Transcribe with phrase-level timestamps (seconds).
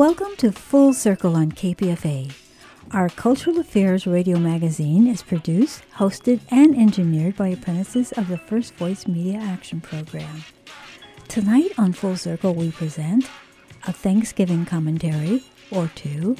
[0.00, 2.32] Welcome to Full Circle on KPFA.
[2.90, 8.72] Our cultural affairs radio magazine is produced, hosted, and engineered by apprentices of the First
[8.76, 10.42] Voice Media Action Program.
[11.28, 13.28] Tonight on Full Circle, we present
[13.86, 16.34] a Thanksgiving commentary or two,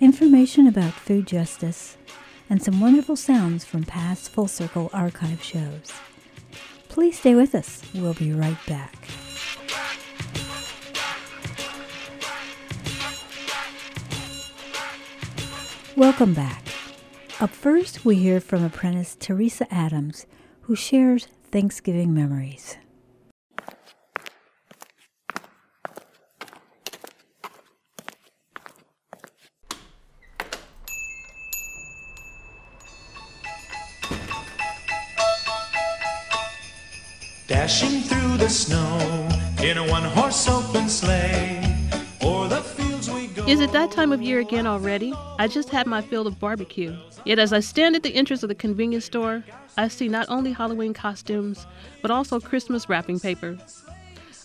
[0.00, 1.96] information about food justice,
[2.50, 5.92] and some wonderful sounds from past Full Circle archive shows.
[6.88, 7.82] Please stay with us.
[7.94, 8.96] We'll be right back.
[15.98, 16.62] Welcome back.
[17.40, 20.26] Up first, we hear from apprentice Teresa Adams,
[20.60, 22.76] who shares Thanksgiving memories.
[37.48, 39.28] Dashing through the snow
[39.60, 41.60] in a one horse open sleigh.
[42.22, 42.87] O'er the go.
[43.48, 45.14] Is it that time of year again already?
[45.38, 46.94] I just had my fill of barbecue.
[47.24, 49.42] Yet as I stand at the entrance of the convenience store,
[49.78, 51.66] I see not only Halloween costumes,
[52.02, 53.56] but also Christmas wrapping paper.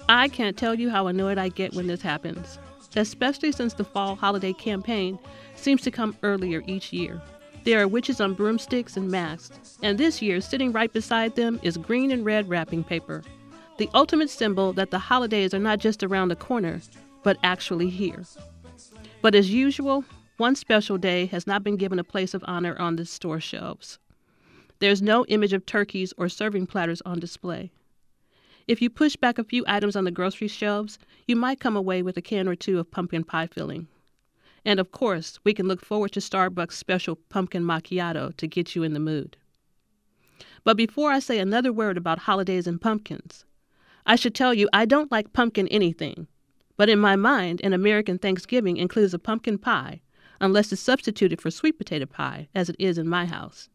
[0.07, 2.57] I can't tell you how annoyed I get when this happens,
[2.95, 5.19] especially since the fall holiday campaign
[5.57, 7.21] seems to come earlier each year.
[7.65, 11.75] There are witches on broomsticks and masks, and this year, sitting right beside them, is
[11.75, 13.21] green and red wrapping paper.
[13.79, 16.79] The ultimate symbol that the holidays are not just around the corner,
[17.21, 18.23] but actually here.
[19.23, 20.03] But as usual,
[20.35, 23.97] one special day has not been given a place of honor on the store shelves.
[24.79, 27.71] There's no image of turkeys or serving platters on display.
[28.67, 32.01] If you push back a few items on the grocery shelves, you might come away
[32.01, 33.87] with a can or two of pumpkin pie filling.
[34.65, 38.83] And of course, we can look forward to Starbucks' special pumpkin macchiato to get you
[38.83, 39.37] in the mood.
[40.65, 43.45] But before I say another word about holidays and pumpkins,
[44.05, 46.27] I should tell you I don't like pumpkin anything.
[46.77, 50.01] But in my mind, an American Thanksgiving includes a pumpkin pie,
[50.41, 53.69] unless it's substituted for sweet potato pie, as it is in my house.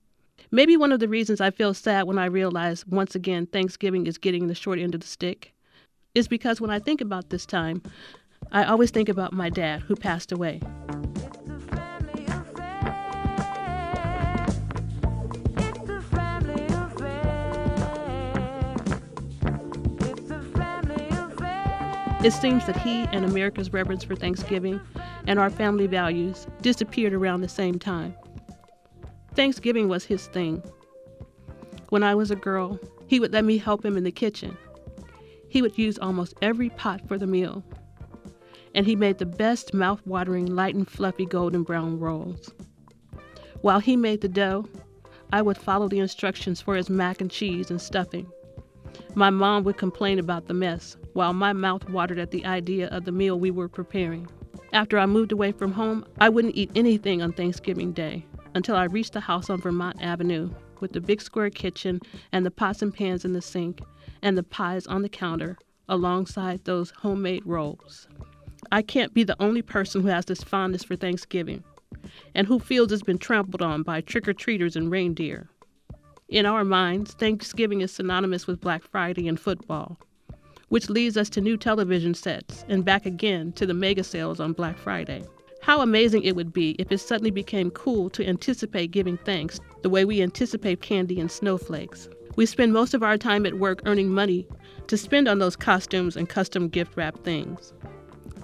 [0.50, 4.18] Maybe one of the reasons I feel sad when I realize once again Thanksgiving is
[4.18, 5.52] getting the short end of the stick
[6.14, 7.82] is because when I think about this time,
[8.50, 10.60] I always think about my dad who passed away.
[22.24, 24.80] It seems that he and America's reverence for Thanksgiving
[25.28, 28.14] and our family values disappeared around the same time.
[29.34, 30.60] Thanksgiving was his thing.
[31.90, 34.58] When I was a girl, he would let me help him in the kitchen.
[35.48, 37.62] He would use almost every pot for the meal.
[38.74, 42.52] And he made the best mouth-watering light and fluffy golden brown rolls.
[43.60, 44.68] While he made the dough,
[45.32, 48.30] I would follow the instructions for his mac and cheese and stuffing.
[49.14, 53.04] My mom would complain about the mess, while my mouth watered at the idea of
[53.04, 54.28] the meal we were preparing.
[54.72, 58.84] After I moved away from home, I wouldn't eat anything on Thanksgiving Day until I
[58.84, 60.50] reached the house on Vermont Avenue
[60.80, 62.00] with the big square kitchen
[62.32, 63.80] and the pots and pans in the sink
[64.22, 65.56] and the pies on the counter
[65.88, 68.08] alongside those homemade rolls.
[68.70, 71.64] I can't be the only person who has this fondness for Thanksgiving
[72.34, 75.48] and who feels it's been trampled on by trick or treaters and reindeer.
[76.28, 79.98] In our minds, Thanksgiving is synonymous with Black Friday and football,
[80.68, 84.52] which leads us to new television sets and back again to the mega sales on
[84.52, 85.24] Black Friday.
[85.62, 89.88] How amazing it would be if it suddenly became cool to anticipate giving thanks the
[89.88, 92.10] way we anticipate candy and snowflakes.
[92.36, 94.46] We spend most of our time at work earning money
[94.88, 97.72] to spend on those costumes and custom gift wrap things.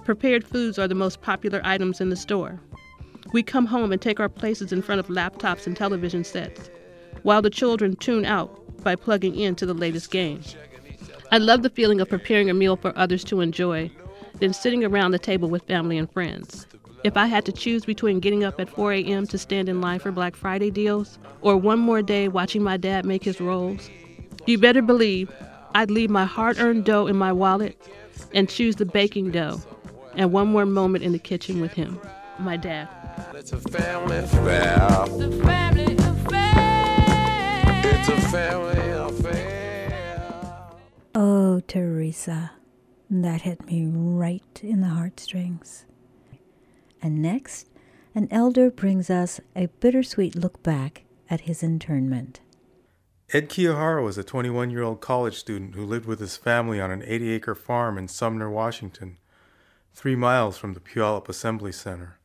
[0.05, 2.59] Prepared foods are the most popular items in the store.
[3.31, 6.71] We come home and take our places in front of laptops and television sets,
[7.25, 10.39] while the children tune out by plugging into the latest game.
[11.31, 13.89] I love the feeling of preparing a meal for others to enjoy,
[14.39, 16.67] then sitting around the table with family and friends.
[17.03, 19.25] If I had to choose between getting up at 4 a.m.
[19.27, 23.05] to stand in line for Black Friday deals or one more day watching my dad
[23.05, 23.89] make his rolls,
[24.45, 25.31] you better believe
[25.73, 27.75] I'd leave my hard earned dough in my wallet
[28.35, 29.59] and choose the baking dough
[30.13, 31.99] and one more moment in the kitchen with him,
[32.37, 32.87] my dad.
[33.33, 36.04] It's a family affair.
[38.07, 40.21] It's a family affair.
[41.15, 42.51] Oh, Teresa,
[43.09, 45.85] that hit me right in the heartstrings.
[47.01, 47.67] And next,
[48.13, 52.41] an elder brings us a bittersweet look back at his internment.
[53.33, 56.91] Ed Kiyahara was a 21 year old college student who lived with his family on
[56.91, 59.17] an 80 acre farm in Sumner, Washington,
[59.95, 62.19] three miles from the Puyallup Assembly Center.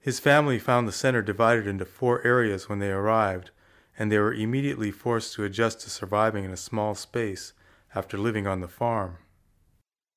[0.00, 3.50] His family found the center divided into four areas when they arrived,
[3.98, 7.52] and they were immediately forced to adjust to surviving in a small space
[7.96, 9.16] after living on the farm.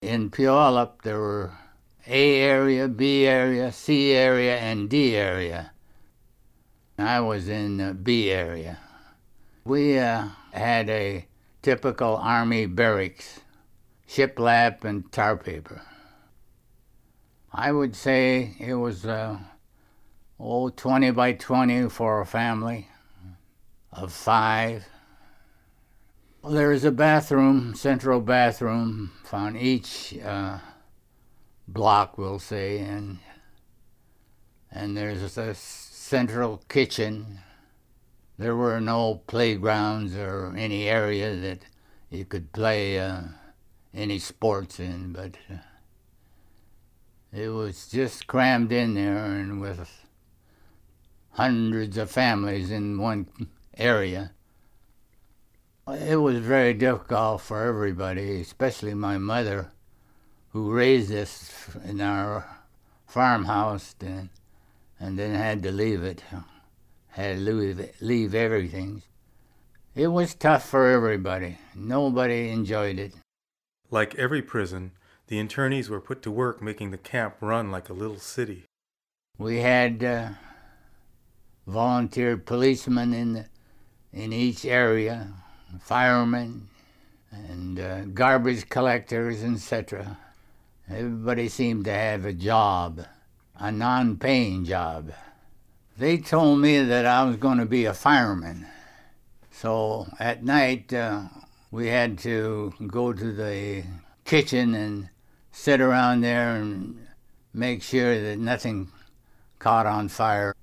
[0.03, 1.51] In Puyallup, there were
[2.07, 5.71] A area, B area, C area, and D area.
[6.97, 8.77] I was in B area.
[9.65, 11.25] We uh, had a
[11.63, 13.39] typical Army barracks,
[14.07, 15.81] shiplap and tar paper.
[17.51, 19.39] I would say it was uh,
[20.39, 22.90] oh, 20 by 20 for a family
[23.91, 24.85] of five.
[26.47, 30.59] There's a bathroom, central bathroom, on each uh,
[31.67, 33.19] block, we'll say, and
[34.71, 37.39] and there's a central kitchen.
[38.37, 41.59] There were no playgrounds or any area that
[42.09, 43.21] you could play uh,
[43.93, 45.57] any sports in, but uh,
[47.33, 49.89] it was just crammed in there and with
[51.31, 53.27] hundreds of families in one
[53.77, 54.31] area.
[55.87, 59.71] It was very difficult for everybody, especially my mother,
[60.49, 61.51] who raised us
[61.83, 62.45] in our
[63.07, 64.29] farmhouse and,
[64.99, 66.23] and then had to leave it,
[67.09, 69.01] had to leave, leave everything.
[69.95, 71.57] It was tough for everybody.
[71.75, 73.13] Nobody enjoyed it.
[73.89, 74.91] Like every prison,
[75.27, 78.63] the internees were put to work making the camp run like a little city.
[79.37, 80.29] We had uh,
[81.67, 83.45] volunteer policemen in the,
[84.13, 85.27] in each area,
[85.79, 86.67] firemen,
[87.31, 90.17] and uh, garbage collectors, etc.
[90.89, 93.05] Everybody seemed to have a job,
[93.57, 95.13] a non paying job.
[95.97, 98.67] They told me that I was going to be a fireman.
[99.51, 101.23] So at night, uh,
[101.69, 103.83] we had to go to the
[104.25, 105.09] kitchen and
[105.51, 107.07] sit around there and
[107.53, 108.91] make sure that nothing
[109.59, 110.55] caught on fire.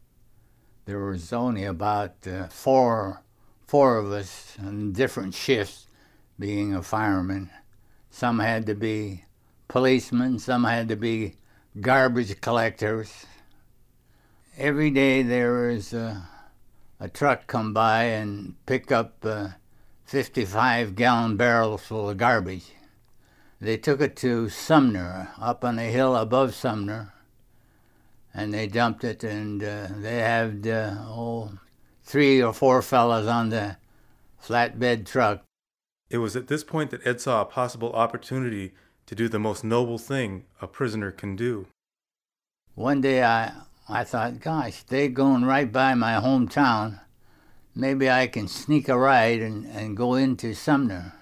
[0.87, 3.23] There was only about uh, four
[3.69, 5.87] four of us on different shifts
[6.39, 7.51] being a fireman.
[8.11, 9.25] Some had to be
[9.69, 11.35] policemen, some had to be
[11.79, 13.27] garbage collectors.
[14.57, 16.27] Every day there was a,
[16.99, 19.49] a truck come by and pick up uh,
[20.07, 22.73] 55 gallon barrels full of garbage.
[23.61, 27.13] They took it to Sumner, up on a hill above Sumner,
[28.33, 31.51] and they dumped it, and uh, they had uh, oh
[32.09, 33.77] three or four fellows on the
[34.43, 35.43] flatbed truck.
[36.09, 38.73] It was at this point that Ed saw a possible opportunity
[39.05, 41.67] to do the most noble thing a prisoner can do.
[42.75, 43.53] One day I,
[43.91, 47.01] I thought, gosh, they're going right by my hometown.
[47.75, 51.13] Maybe I can sneak a ride and, and go into Sumner.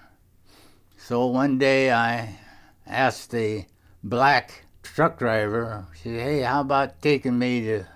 [0.95, 2.39] So one day I
[2.85, 3.65] asked the
[4.01, 7.87] black truck driver, said, hey, how about taking me to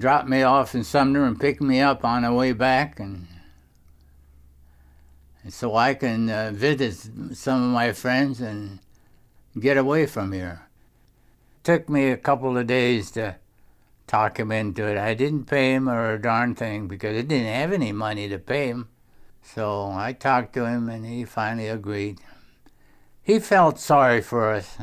[0.00, 3.28] drop me off in Sumner and pick me up on the way back, and,
[5.42, 6.94] and so I can uh, visit
[7.36, 8.80] some of my friends and
[9.58, 10.62] get away from here.
[11.62, 13.36] Took me a couple of days to
[14.06, 14.96] talk him into it.
[14.96, 18.38] I didn't pay him or a darn thing because I didn't have any money to
[18.38, 18.88] pay him.
[19.42, 22.18] So I talked to him and he finally agreed.
[23.22, 24.78] He felt sorry for us.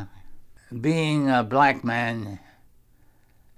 [0.79, 2.39] Being a black man,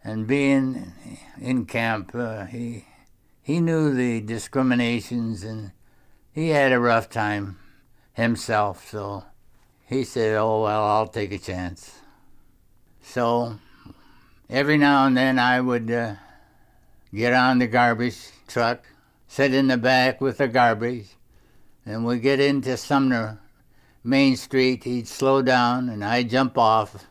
[0.03, 0.94] and being
[1.39, 2.86] in camp, uh, he
[3.41, 5.72] he knew the discriminations and
[6.32, 7.58] he had a rough time
[8.13, 8.88] himself.
[8.89, 9.24] So
[9.86, 12.00] he said, "Oh well, I'll take a chance."
[13.01, 13.60] So
[14.50, 16.15] every now and then I would uh,
[17.13, 18.86] get on the garbage truck,
[19.27, 21.08] sit in the back with the garbage,
[21.86, 23.39] and we'd get into Sumner
[24.03, 24.84] Main Street.
[24.84, 27.06] He'd slow down, and I'd jump off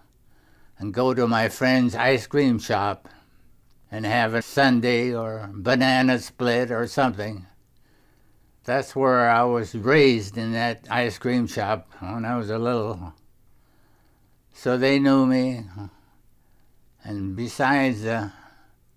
[0.78, 3.08] and go to my friend's ice cream shop
[3.90, 7.46] and have a sundae or banana split or something.
[8.64, 13.14] That's where I was raised in that ice cream shop when I was a little.
[14.52, 15.64] So they knew me.
[17.02, 18.28] And besides, uh,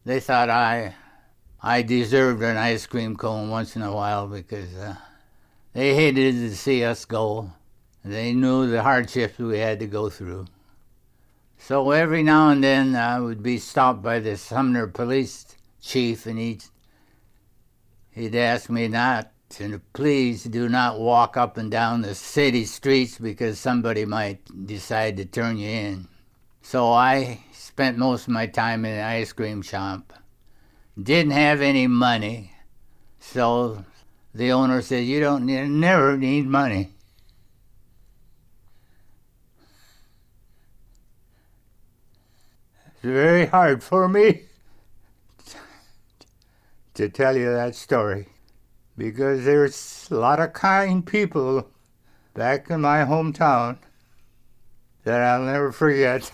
[0.03, 0.95] they thought I,
[1.63, 4.95] I deserved an ice cream cone once in a while because uh,
[5.73, 7.51] they hated to see us go.
[8.03, 10.47] They knew the hardships we had to go through.
[11.63, 15.45] So every now and then I would be stopped by the Sumner police
[15.79, 16.63] chief, and he'd,
[18.09, 23.19] he'd ask me not to please do not walk up and down the city streets
[23.19, 26.07] because somebody might decide to turn you in.
[26.63, 30.13] So I spent most of my time in the ice cream shop.
[31.01, 32.53] Didn't have any money,
[33.19, 33.85] so
[34.33, 36.95] the owner said, "You don't never need money."
[43.01, 44.43] Very hard for me
[46.93, 48.27] to tell you that story
[48.97, 51.67] because there's a lot of kind people
[52.33, 53.77] back in my hometown
[55.03, 56.31] that I'll never forget.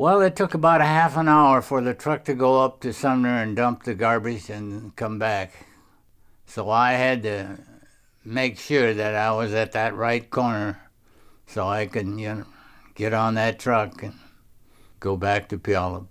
[0.00, 2.90] Well, it took about a half an hour for the truck to go up to
[2.90, 5.66] Sumner and dump the garbage and come back.
[6.46, 7.58] So I had to
[8.24, 10.80] make sure that I was at that right corner
[11.46, 12.46] so I could, you know,
[12.94, 14.14] get on that truck and
[15.00, 16.06] go back to Puyallup.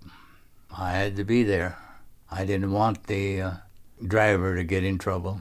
[0.70, 1.76] I had to be there.
[2.30, 3.52] I didn't want the uh,
[4.06, 5.40] driver to get in trouble.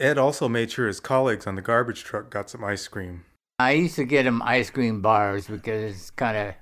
[0.00, 3.24] Ed also made sure his colleagues on the garbage truck got some ice cream.
[3.60, 6.54] I used to get them ice cream bars because it's kind of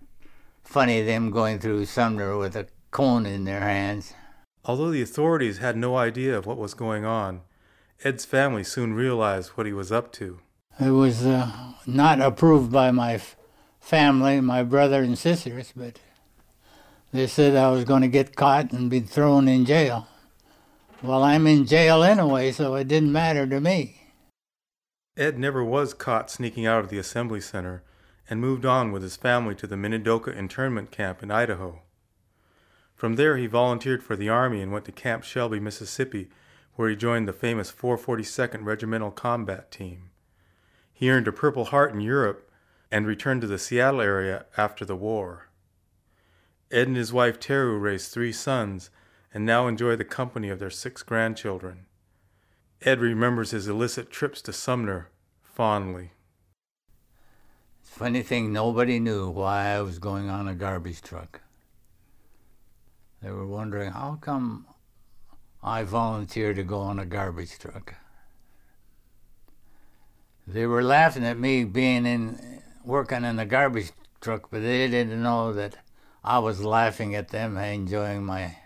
[0.67, 4.13] funny them going through Sumner with a cone in their hands.
[4.65, 7.43] Although the authorities had no idea of what was going on,
[8.03, 10.41] Ed's family soon realized what he was up to.
[10.79, 13.37] It was uh, not approved by my f-
[13.81, 16.01] family, my brother and sisters, but
[17.13, 20.09] they said I was going to get caught and be thrown in jail.
[21.03, 24.03] Well, I'm in jail anyway, so it didn't matter to me.
[25.17, 27.83] Ed never was caught sneaking out of the assembly center
[28.29, 31.83] and moved on with his family to the Minidoka internment camp in Idaho.
[32.95, 36.29] From there, he volunteered for the Army and went to Camp Shelby, Mississippi,
[36.75, 40.11] where he joined the famous 442nd Regimental Combat Team.
[40.93, 42.51] He earned a Purple Heart in Europe
[42.91, 45.49] and returned to the Seattle area after the war.
[46.71, 48.91] Ed and his wife Teru raised three sons
[49.33, 51.87] and now enjoy the company of their six grandchildren.
[52.83, 55.11] Ed remembers his illicit trips to Sumner
[55.43, 56.13] fondly.
[57.97, 61.41] Funny thing, nobody knew why I was going on a garbage truck.
[63.23, 64.67] They were wondering how come
[65.63, 67.95] I volunteered to go on a garbage truck.
[70.47, 75.23] They were laughing at me being in working in the garbage truck, but they didn't
[75.23, 75.79] know that
[76.23, 78.59] I was laughing at them enjoying my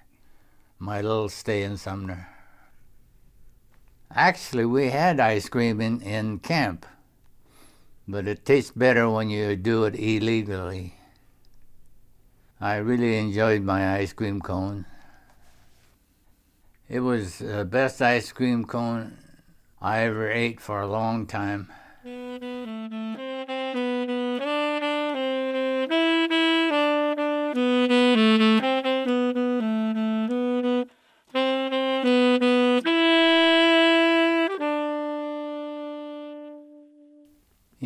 [0.81, 2.27] my little stay in Sumner.
[4.13, 6.85] Actually, we had ice cream in, in camp,
[8.11, 10.95] but it tastes better when you do it illegally.
[12.61, 14.87] I really enjoyed my ice cream cone.
[16.89, 19.17] It was the best ice cream cone
[19.81, 21.71] I ever ate for a long time.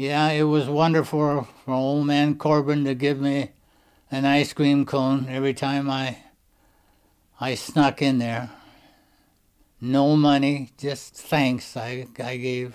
[0.05, 3.53] Yeah, it was wonderful for old man Corbin to give me
[4.11, 6.19] an ice cream cone every time I
[7.41, 8.51] I snuck in there.
[9.81, 12.75] No money, just thanks I, I gave.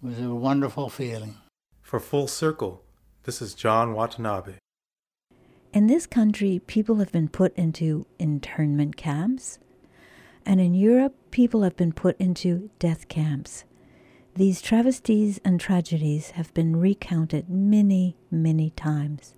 [0.00, 1.38] It was a wonderful feeling.
[1.82, 2.84] For Full Circle,
[3.24, 4.58] this is John Watanabe.
[5.72, 9.58] In this country, people have been put into internment camps,
[10.46, 13.64] and in Europe, people have been put into death camps.
[14.38, 19.34] These travesties and tragedies have been recounted many, many times,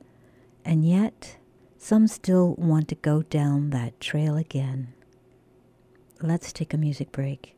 [0.62, 1.38] and yet
[1.78, 4.92] some still want to go down that trail again.
[6.20, 7.56] Let's take a music break.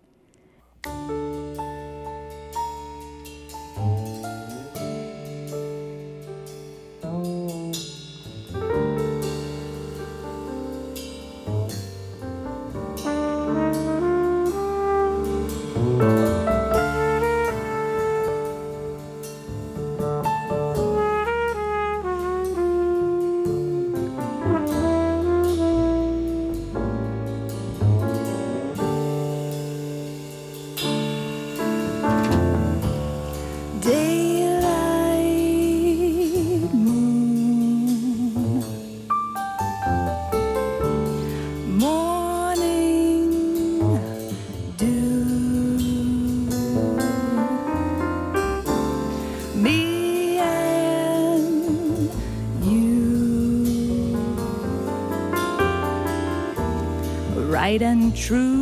[57.80, 58.61] And true,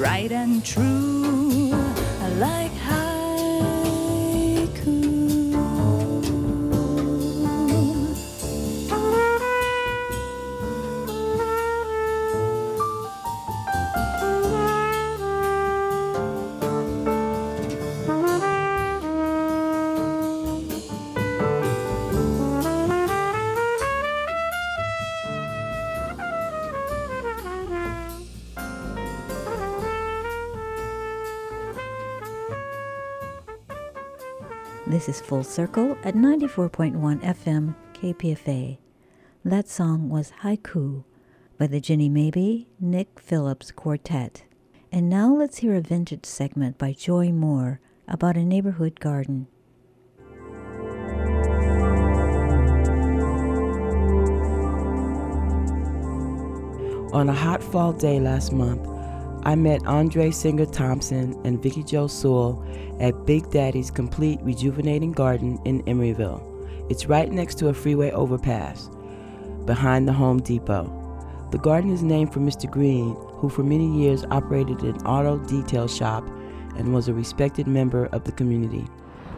[0.00, 1.09] right and true,
[35.00, 38.76] This is Full Circle at 94.1 FM KPFA.
[39.42, 41.04] That song was Haiku
[41.56, 44.44] by the Ginny Maybe Nick Phillips Quartet.
[44.92, 49.46] And now let's hear a vintage segment by Joy Moore about a neighborhood garden.
[57.14, 58.86] On a hot fall day last month,
[59.42, 62.62] I met Andre Singer Thompson and Vickie Jo Sowell
[63.00, 66.42] at Big Daddy's Complete Rejuvenating Garden in Emeryville.
[66.90, 68.90] It's right next to a freeway overpass,
[69.64, 70.96] behind the Home Depot.
[71.52, 72.70] The garden is named for Mr.
[72.70, 76.22] Green, who for many years operated an auto detail shop
[76.76, 78.86] and was a respected member of the community.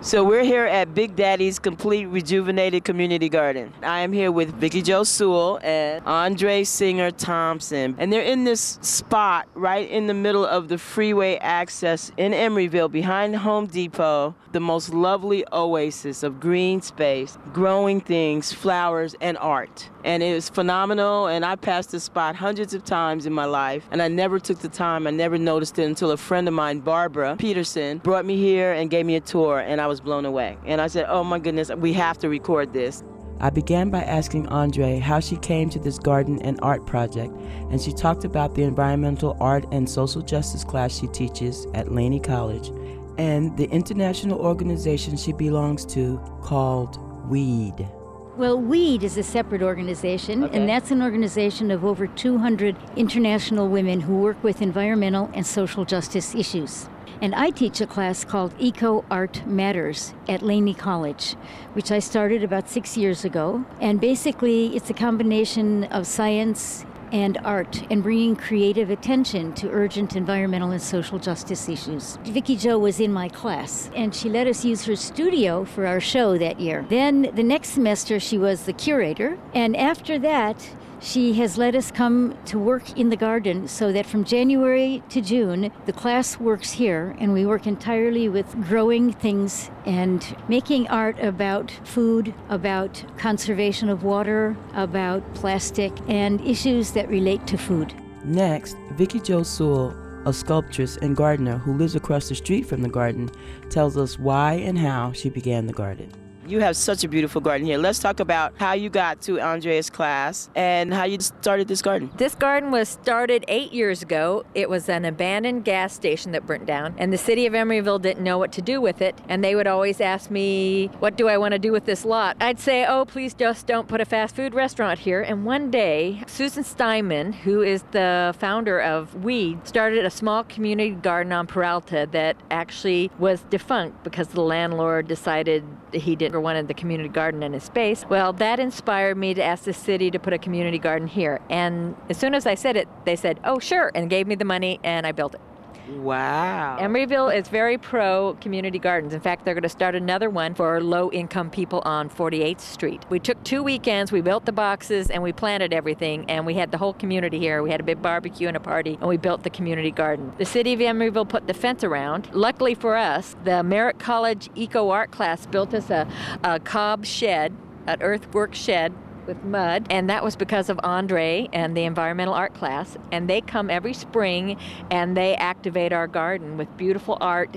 [0.05, 3.73] So we're here at Big Daddy's Complete Rejuvenated Community Garden.
[3.85, 7.95] I am here with Vickie Jo Sowell and Andre Singer Thompson.
[7.99, 12.91] And they're in this spot right in the middle of the freeway access in Emeryville
[12.91, 19.89] behind Home Depot, the most lovely oasis of green space, growing things, flowers, and art.
[20.05, 21.27] And it was phenomenal.
[21.27, 23.87] And I passed this spot hundreds of times in my life.
[23.91, 26.81] And I never took the time, I never noticed it until a friend of mine,
[26.81, 29.61] Barbara Peterson, brought me here and gave me a tour.
[29.61, 30.57] And I was blown away.
[30.65, 33.03] And I said, oh my goodness, we have to record this.
[33.41, 37.35] I began by asking Andre how she came to this garden and art project,
[37.71, 42.21] and she talked about the environmental art and social justice class she teaches at Laney
[42.21, 42.71] College
[43.19, 47.87] and the international organization she belongs to called WEED.
[48.35, 50.57] Well, WEED is a separate organization, Okay.
[50.59, 55.85] and that's an organization of over 200 international women who work with environmental and social
[55.85, 56.89] justice issues.
[57.21, 61.37] And I teach a class called Eco Art Matters at Laney College,
[61.75, 63.67] which I started about six years ago.
[63.83, 70.17] And basically, it's a combination of science and art and bringing creative attention to urgent
[70.17, 72.17] environmental and social justice issues.
[72.25, 76.01] Vickie Jo was in my class and she let us use her studio for our
[76.01, 76.85] show that year.
[76.89, 80.69] Then the next semester she was the curator and after that
[81.03, 85.21] she has let us come to work in the garden so that from January to
[85.21, 91.19] June, the class works here and we work entirely with growing things and making art
[91.19, 97.93] about food, about conservation of water, about plastic, and issues that relate to food.
[98.25, 99.91] Next, Vickie Jo Sowell,
[100.25, 103.29] a sculptress and gardener who lives across the street from the garden,
[103.71, 106.22] tells us why and how she began the garden.
[106.53, 107.79] You have such a beautiful garden here.
[107.79, 112.11] Let's talk about how you got to Andrea's class and how you started this garden.
[112.19, 114.45] This garden was started eight years ago.
[114.55, 118.23] It was an abandoned gas station that burnt down, and the city of Emeryville didn't
[118.23, 119.19] know what to do with it.
[119.31, 122.37] And they would always ask me, What do I want to do with this lot?
[122.39, 125.23] I'd say, Oh, please just don't put a fast food restaurant here.
[125.23, 130.91] And one day, Susan Steinman, who is the founder of Weed, started a small community
[130.91, 136.75] garden on Peralta that actually was defunct because the landlord decided he didn't wanted the
[136.75, 138.05] community garden in his space.
[138.09, 141.41] Well, that inspired me to ask the city to put a community garden here.
[141.49, 144.45] And as soon as I said it, they said, "Oh, sure," and gave me the
[144.45, 145.41] money, and I built it.
[145.89, 146.79] Wow.
[146.81, 149.15] Emeryville is very pro community gardens.
[149.15, 153.05] In fact, they're going to start another one for low income people on 48th Street.
[153.09, 156.71] We took two weekends, we built the boxes, and we planted everything, and we had
[156.71, 157.63] the whole community here.
[157.63, 160.33] We had a big barbecue and a party, and we built the community garden.
[160.39, 162.29] The city of Emeryville put the fence around.
[162.33, 166.07] Luckily for us, the Merritt College Eco Art class built us a,
[166.45, 167.55] a cob shed,
[167.87, 168.93] an earthwork shed
[169.27, 172.97] with mud, and that was because of Andre and the environmental art class.
[173.11, 174.59] And they come every spring
[174.91, 177.55] and they activate our garden with beautiful art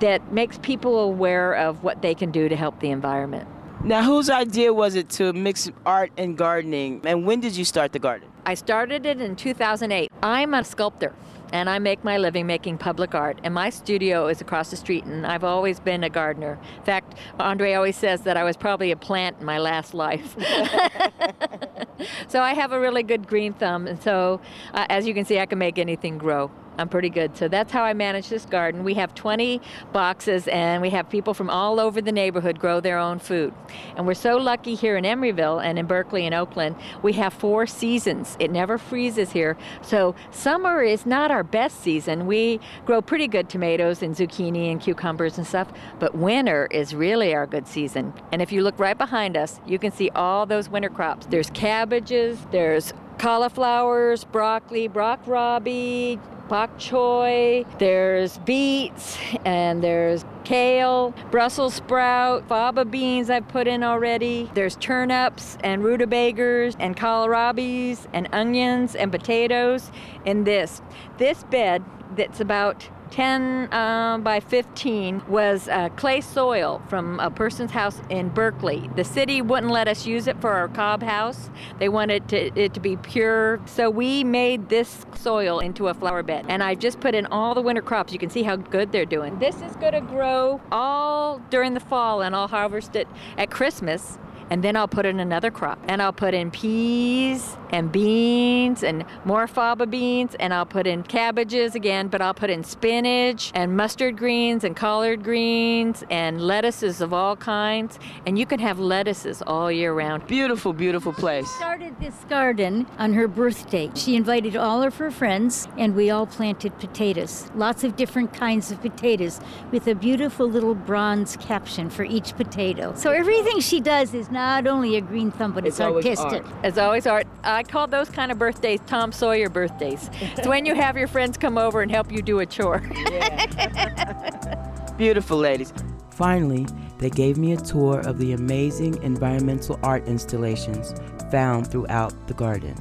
[0.00, 3.48] that makes people aware of what they can do to help the environment.
[3.84, 7.02] Now, whose idea was it to mix art and gardening?
[7.04, 8.28] And when did you start the garden?
[8.44, 10.10] I started it in 2008.
[10.22, 11.14] I'm a sculptor
[11.52, 13.40] and I make my living making public art.
[13.42, 16.58] And my studio is across the street, and I've always been a gardener.
[16.78, 20.36] In fact, Andre always says that I was probably a plant in my last life.
[22.28, 24.40] so I have a really good green thumb, and so
[24.74, 26.50] uh, as you can see, I can make anything grow.
[26.78, 27.36] I'm pretty good.
[27.36, 28.84] So that's how I manage this garden.
[28.84, 29.60] We have 20
[29.92, 33.54] boxes and we have people from all over the neighborhood grow their own food.
[33.96, 37.66] And we're so lucky here in Emeryville and in Berkeley and Oakland, we have four
[37.66, 38.36] seasons.
[38.38, 39.56] It never freezes here.
[39.82, 42.26] So summer is not our best season.
[42.26, 47.34] We grow pretty good tomatoes and zucchini and cucumbers and stuff, but winter is really
[47.34, 48.12] our good season.
[48.32, 51.26] And if you look right behind us, you can see all those winter crops.
[51.26, 61.74] There's cabbages, there's cauliflowers, broccoli, brock robbie, bok choy, there's beets, and there's kale, Brussels
[61.74, 64.48] sprout, faba beans I've put in already.
[64.54, 69.90] There's turnips and rutabagas and kohlrabis and onions and potatoes
[70.24, 70.80] in this.
[71.18, 71.84] This bed
[72.16, 78.28] that's about 10 uh, by 15 was uh, clay soil from a person's house in
[78.28, 78.90] Berkeley.
[78.96, 81.50] The city wouldn't let us use it for our cob house.
[81.78, 83.60] They wanted to, it to be pure.
[83.66, 86.46] So we made this soil into a flower bed.
[86.48, 88.12] And I just put in all the winter crops.
[88.12, 89.38] You can see how good they're doing.
[89.38, 94.18] This is going to grow all during the fall and I'll harvest it at Christmas
[94.50, 95.78] and then I'll put in another crop.
[95.88, 101.02] And I'll put in peas and beans and more faba beans, and I'll put in
[101.02, 107.00] cabbages again, but I'll put in spinach and mustard greens and collard greens and lettuces
[107.00, 107.98] of all kinds.
[108.26, 110.26] And you can have lettuces all year round.
[110.26, 111.46] Beautiful, beautiful place.
[111.46, 113.90] She started this garden on her birthday.
[113.94, 117.50] She invited all of her friends, and we all planted potatoes.
[117.54, 119.40] Lots of different kinds of potatoes
[119.72, 122.94] with a beautiful little bronze caption for each potato.
[122.96, 126.44] So everything she does is not only a green thumb, but it's, artistic.
[126.62, 127.26] It's always art.
[127.42, 130.10] I call those kind of birthdays Tom Sawyer birthdays.
[130.20, 132.80] it's when you have your friends come over and help you do a chore.
[134.98, 135.72] Beautiful ladies.
[136.10, 136.66] Finally,
[136.98, 140.92] they gave me a tour of the amazing environmental art installations
[141.30, 142.74] found throughout the garden.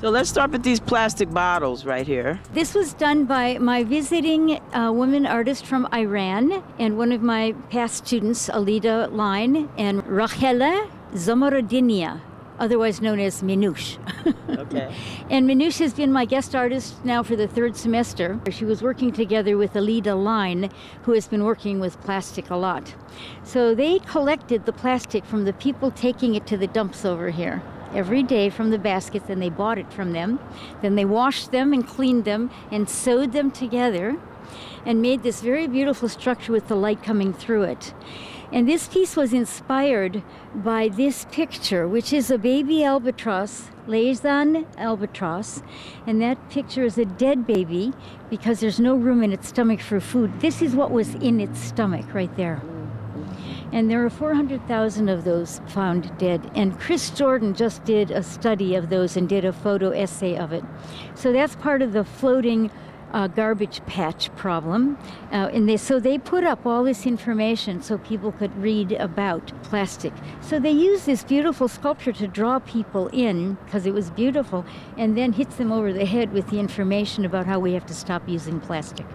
[0.00, 2.38] So let's start with these plastic bottles right here.
[2.54, 7.52] This was done by my visiting uh, woman artist from Iran and one of my
[7.68, 12.20] past students, Alida Line and Rachela Zomarodinia,
[12.58, 13.98] otherwise known as Minouche.
[14.48, 14.94] Okay.
[15.30, 18.40] And Minouche has been my guest artist now for the third semester.
[18.50, 20.70] She was working together with Alida Line,
[21.02, 22.94] who has been working with plastic a lot.
[23.44, 27.62] So they collected the plastic from the people taking it to the dumps over here
[27.94, 30.38] every day from the baskets and they bought it from them.
[30.82, 34.16] Then they washed them and cleaned them and sewed them together
[34.86, 37.94] and made this very beautiful structure with the light coming through it.
[38.52, 40.22] And this piece was inspired
[40.54, 45.62] by this picture, which is a baby albatross, Laysan albatross.
[46.04, 47.92] And that picture is a dead baby
[48.28, 50.40] because there's no room in its stomach for food.
[50.40, 52.60] This is what was in its stomach right there.
[53.72, 56.50] And there are 400,000 of those found dead.
[56.56, 60.52] And Chris Jordan just did a study of those and did a photo essay of
[60.52, 60.64] it.
[61.14, 62.72] So that's part of the floating
[63.12, 64.98] uh, garbage patch problem.
[65.32, 69.52] Uh, and they, so they put up all this information so people could read about
[69.62, 70.12] plastic.
[70.40, 74.64] So they used this beautiful sculpture to draw people in because it was beautiful
[74.96, 77.94] and then hits them over the head with the information about how we have to
[77.94, 79.06] stop using plastic.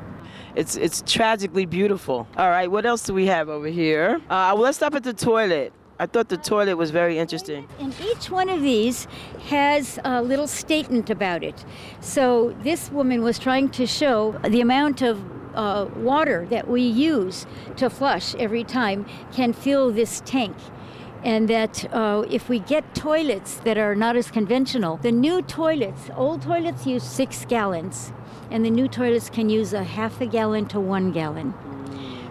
[0.56, 2.28] It's it's tragically beautiful.
[2.38, 4.22] All right, what else do we have over here?
[4.30, 5.74] Uh, well, let's stop at the toilet.
[5.98, 7.68] I thought the toilet was very interesting.
[7.80, 9.08] And each one of these
[9.48, 11.64] has a little statement about it.
[12.02, 15.24] So this woman was trying to show the amount of
[15.56, 17.46] uh, water that we use
[17.78, 20.58] to flush every time can fill this tank.
[21.24, 26.10] And that uh, if we get toilets that are not as conventional, the new toilets,
[26.16, 28.12] old toilets use six gallons,
[28.52, 31.54] and the new toilets can use a half a gallon to one gallon.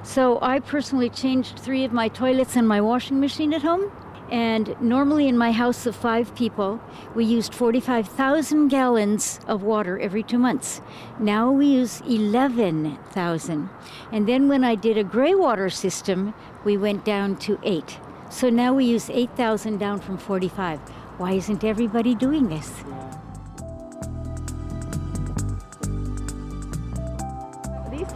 [0.05, 3.91] So I personally changed three of my toilets and my washing machine at home.
[4.31, 6.81] And normally in my house of five people,
[7.15, 10.83] we used 45,000 gallons of water every two months.
[11.19, 13.69] Now we use 11,000.
[14.13, 17.99] And then when I did a gray water system, we went down to eight.
[18.29, 20.81] So now we use 8,000 down from 45.
[21.17, 22.85] Why isn't everybody doing this?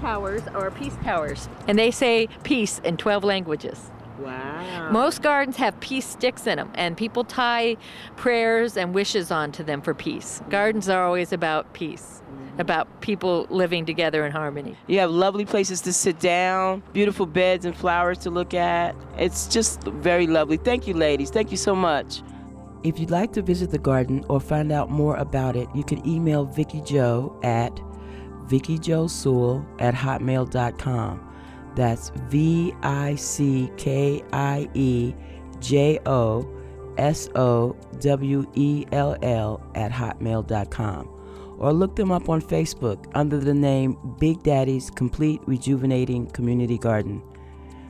[0.00, 3.90] Towers are peace towers, and they say peace in 12 languages.
[4.18, 4.90] Wow.
[4.90, 7.76] Most gardens have peace sticks in them, and people tie
[8.16, 10.42] prayers and wishes onto them for peace.
[10.50, 12.60] Gardens are always about peace, mm-hmm.
[12.60, 14.76] about people living together in harmony.
[14.86, 18.96] You have lovely places to sit down, beautiful beds and flowers to look at.
[19.18, 20.56] It's just very lovely.
[20.56, 21.30] Thank you, ladies.
[21.30, 22.22] Thank you so much.
[22.84, 26.06] If you'd like to visit the garden or find out more about it, you can
[26.06, 27.72] email Vickie Jo at
[28.48, 31.24] vickiejosowell at hotmail.com.
[31.74, 35.14] That's V I C K I E
[35.60, 36.48] J O
[36.96, 41.08] S O W E L L at hotmail.com.
[41.58, 47.22] Or look them up on Facebook under the name Big Daddy's Complete Rejuvenating Community Garden.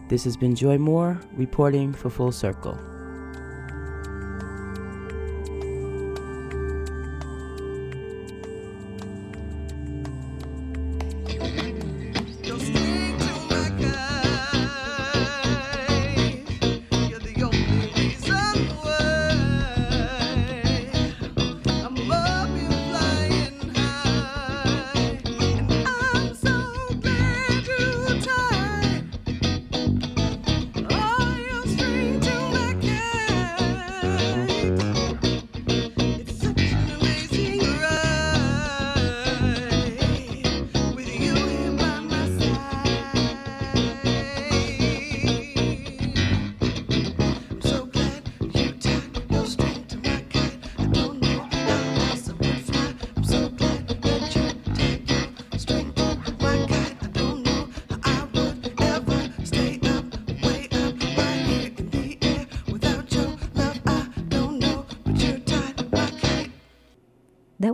[0.08, 2.78] This has been Joy Moore reporting for Full Circle.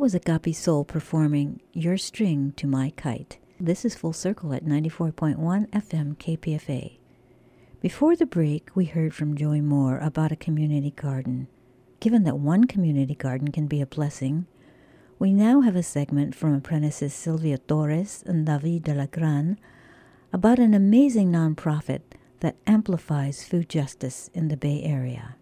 [0.04, 3.38] Was a Agape Soul performing Your String to My Kite.
[3.58, 5.38] This is Full Circle at 94.1
[5.70, 6.98] FM KPFA.
[7.80, 11.48] Before the break, we heard from Joy Moore about a community garden.
[12.00, 14.44] Given that one community garden can be a blessing,
[15.18, 19.58] we now have a segment from apprentices Sylvia Torres and David de la Gran
[20.34, 22.02] about an amazing nonprofit
[22.40, 25.36] that amplifies food justice in the Bay Area.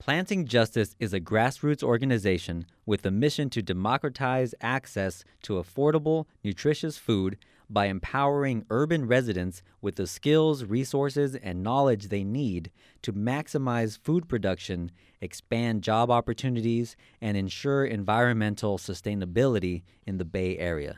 [0.00, 6.96] Planting Justice is a grassroots organization with a mission to democratize access to affordable, nutritious
[6.96, 7.36] food
[7.68, 12.70] by empowering urban residents with the skills, resources, and knowledge they need
[13.02, 20.96] to maximize food production, expand job opportunities, and ensure environmental sustainability in the Bay Area.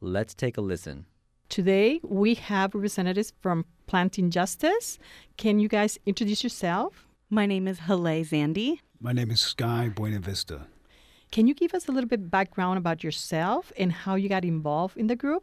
[0.00, 1.04] Let's take a listen.
[1.50, 4.98] Today we have representatives from Planting Justice.
[5.36, 7.05] Can you guys introduce yourself?
[7.28, 8.78] My name is Haleh Zandi.
[9.00, 10.66] My name is Sky Buenavista.
[11.32, 14.96] Can you give us a little bit background about yourself and how you got involved
[14.96, 15.42] in the group?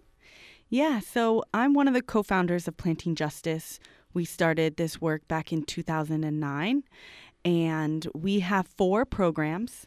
[0.70, 3.80] Yeah, so I'm one of the co founders of Planting Justice.
[4.14, 6.84] We started this work back in 2009,
[7.44, 9.86] and we have four programs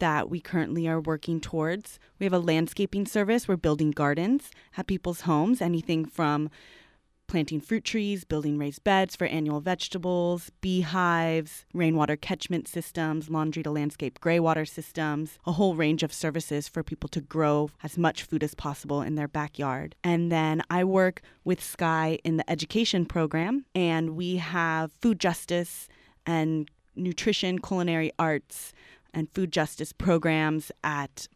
[0.00, 1.98] that we currently are working towards.
[2.18, 6.50] We have a landscaping service, we're building gardens at people's homes, anything from
[7.28, 13.70] planting fruit trees, building raised beds for annual vegetables, beehives, rainwater catchment systems, laundry to
[13.70, 18.24] landscape gray water systems, a whole range of services for people to grow as much
[18.24, 19.94] food as possible in their backyard.
[20.02, 25.88] And then I work with Sky in the education program, and we have food justice
[26.26, 28.72] and nutrition, culinary arts,
[29.14, 31.28] and food justice programs at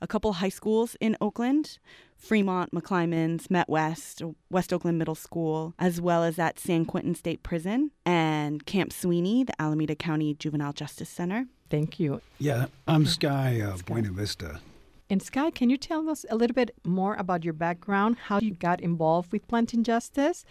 [0.00, 1.78] a couple high schools in Oakland.
[2.20, 7.42] Fremont, McClymonds, Met West, West Oakland Middle School, as well as at San Quentin State
[7.42, 11.46] Prison and Camp Sweeney, the Alameda County Juvenile Justice Center.
[11.70, 12.20] Thank you.
[12.38, 14.60] Yeah, I'm Sky, uh, Buena Vista.
[15.08, 18.52] And Sky, can you tell us a little bit more about your background, how you
[18.52, 20.44] got involved with Planting Justice,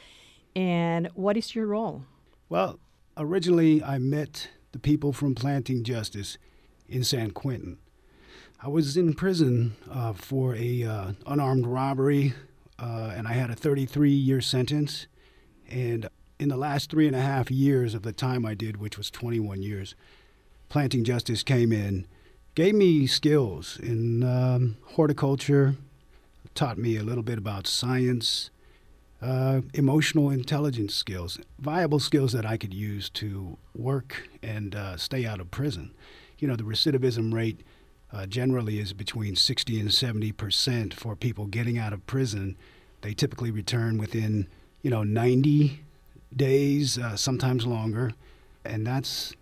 [0.55, 2.03] and what is your role?
[2.49, 2.79] Well,
[3.15, 6.37] originally, I met the people from Planting Justice
[6.87, 7.77] in San Quentin.
[8.61, 12.33] I was in prison uh, for a uh, unarmed robbery,
[12.77, 15.07] uh, and I had a 33 year sentence.
[15.69, 18.97] And in the last three and a half years of the time I did, which
[18.97, 19.95] was 21 years,
[20.67, 22.05] Planting Justice came in,
[22.53, 25.75] gave me skills in um, horticulture,
[26.53, 28.49] taught me a little bit about science,
[29.21, 35.25] uh, emotional intelligence skills, viable skills that I could use to work and uh, stay
[35.25, 35.91] out of prison.
[36.39, 37.61] You know, the recidivism rate
[38.11, 42.57] uh, generally is between 60 and 70 percent for people getting out of prison.
[43.01, 44.47] They typically return within,
[44.81, 45.79] you know, 90
[46.35, 48.11] days, uh, sometimes longer,
[48.65, 49.33] and that's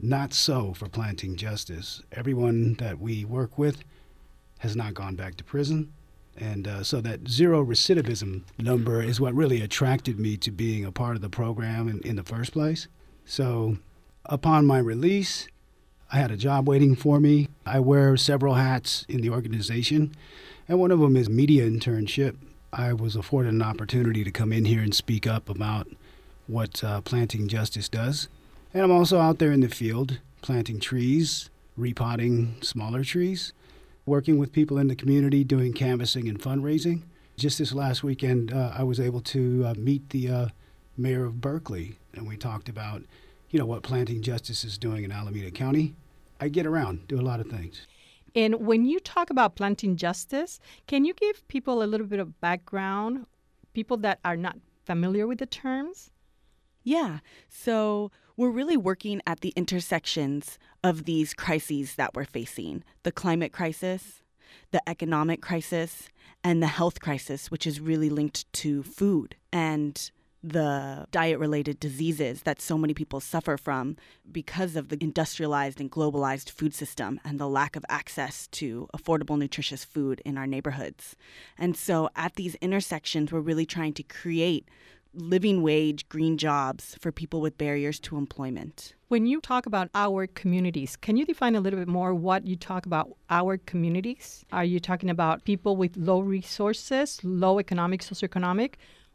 [0.00, 2.02] not so for planting justice.
[2.12, 3.84] Everyone that we work with
[4.58, 5.92] has not gone back to prison.
[6.36, 10.90] And uh, so that zero recidivism number is what really attracted me to being a
[10.90, 12.88] part of the program in, in the first place.
[13.24, 13.78] So
[14.24, 15.46] upon my release,
[16.14, 17.48] I had a job waiting for me.
[17.66, 20.14] I wear several hats in the organization,
[20.68, 22.36] and one of them is media internship.
[22.72, 25.88] I was afforded an opportunity to come in here and speak up about
[26.46, 28.28] what uh, Planting Justice does.
[28.72, 33.52] And I'm also out there in the field planting trees, repotting smaller trees,
[34.06, 37.02] working with people in the community, doing canvassing and fundraising.
[37.36, 40.48] Just this last weekend, uh, I was able to uh, meet the uh,
[40.96, 43.02] mayor of Berkeley, and we talked about,
[43.50, 45.96] you know, what Planting Justice is doing in Alameda County.
[46.40, 47.86] I get around, do a lot of things.
[48.34, 52.40] And when you talk about planting justice, can you give people a little bit of
[52.40, 53.26] background,
[53.72, 56.10] people that are not familiar with the terms?
[56.82, 57.20] Yeah.
[57.48, 63.52] So we're really working at the intersections of these crises that we're facing the climate
[63.52, 64.22] crisis,
[64.72, 66.08] the economic crisis,
[66.42, 70.10] and the health crisis, which is really linked to food and
[70.44, 73.96] the diet related diseases that so many people suffer from
[74.30, 79.38] because of the industrialized and globalized food system and the lack of access to affordable,
[79.38, 81.16] nutritious food in our neighborhoods.
[81.56, 84.68] And so at these intersections, we're really trying to create
[85.14, 88.94] living wage green jobs for people with barriers to employment.
[89.08, 92.56] When you talk about our communities, can you define a little bit more what you
[92.56, 94.44] talk about our communities?
[94.52, 98.74] Are you talking about people with low resources, low economic, socioeconomic?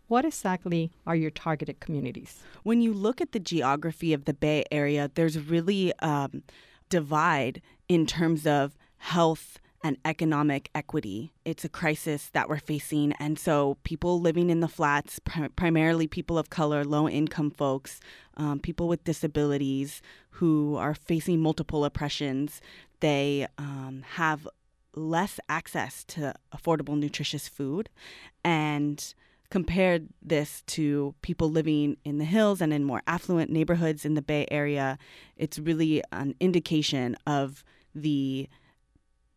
[0.09, 2.39] What exactly are your targeted communities?
[2.63, 6.41] When you look at the geography of the Bay Area, there's really um,
[6.89, 11.31] divide in terms of health and economic equity.
[11.45, 13.13] It's a crisis that we're facing.
[13.19, 17.99] And so, people living in the flats, prim- primarily people of color, low income folks,
[18.35, 22.61] um, people with disabilities who are facing multiple oppressions,
[22.99, 24.47] they um, have
[24.95, 27.89] less access to affordable, nutritious food.
[28.43, 29.13] And
[29.49, 34.21] compared this to people living in the hills and in more affluent neighborhoods in the
[34.21, 34.97] Bay Area,
[35.37, 37.63] it's really an indication of
[37.95, 38.47] the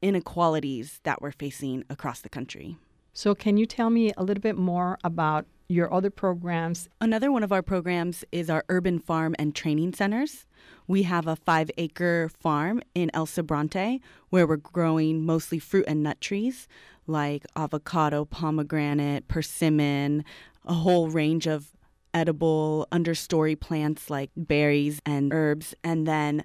[0.03, 2.77] inequalities that we're facing across the country.
[3.15, 6.89] So, can you tell me a little bit more about your other programs?
[7.01, 10.47] Another one of our programs is our urban farm and training centers.
[10.87, 16.03] We have a five acre farm in El Sobrante where we're growing mostly fruit and
[16.03, 16.69] nut trees
[17.07, 20.25] like avocado, pomegranate, persimmon,
[20.65, 21.71] a whole range of
[22.15, 25.75] edible understory plants like berries and herbs.
[25.83, 26.45] And then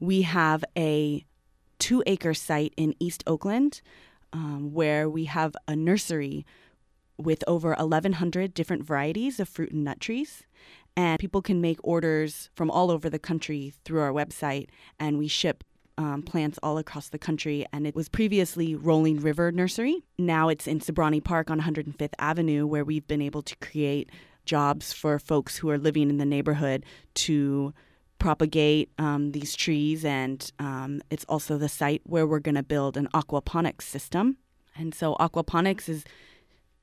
[0.00, 1.24] we have a
[1.78, 3.80] two acre site in East Oakland
[4.32, 6.44] um, where we have a nursery
[7.16, 10.44] with over 1,100 different varieties of fruit and nut trees.
[10.96, 14.68] And people can make orders from all over the country through our website,
[14.98, 15.62] and we ship
[15.98, 17.66] um, plants all across the country.
[17.72, 20.04] And it was previously Rolling River Nursery.
[20.18, 24.10] Now it's in Sobrante Park on 105th Avenue, where we've been able to create
[24.46, 27.74] jobs for folks who are living in the neighborhood to
[28.18, 30.04] propagate um, these trees.
[30.04, 34.38] And um, it's also the site where we're going to build an aquaponics system.
[34.76, 36.04] And so, aquaponics is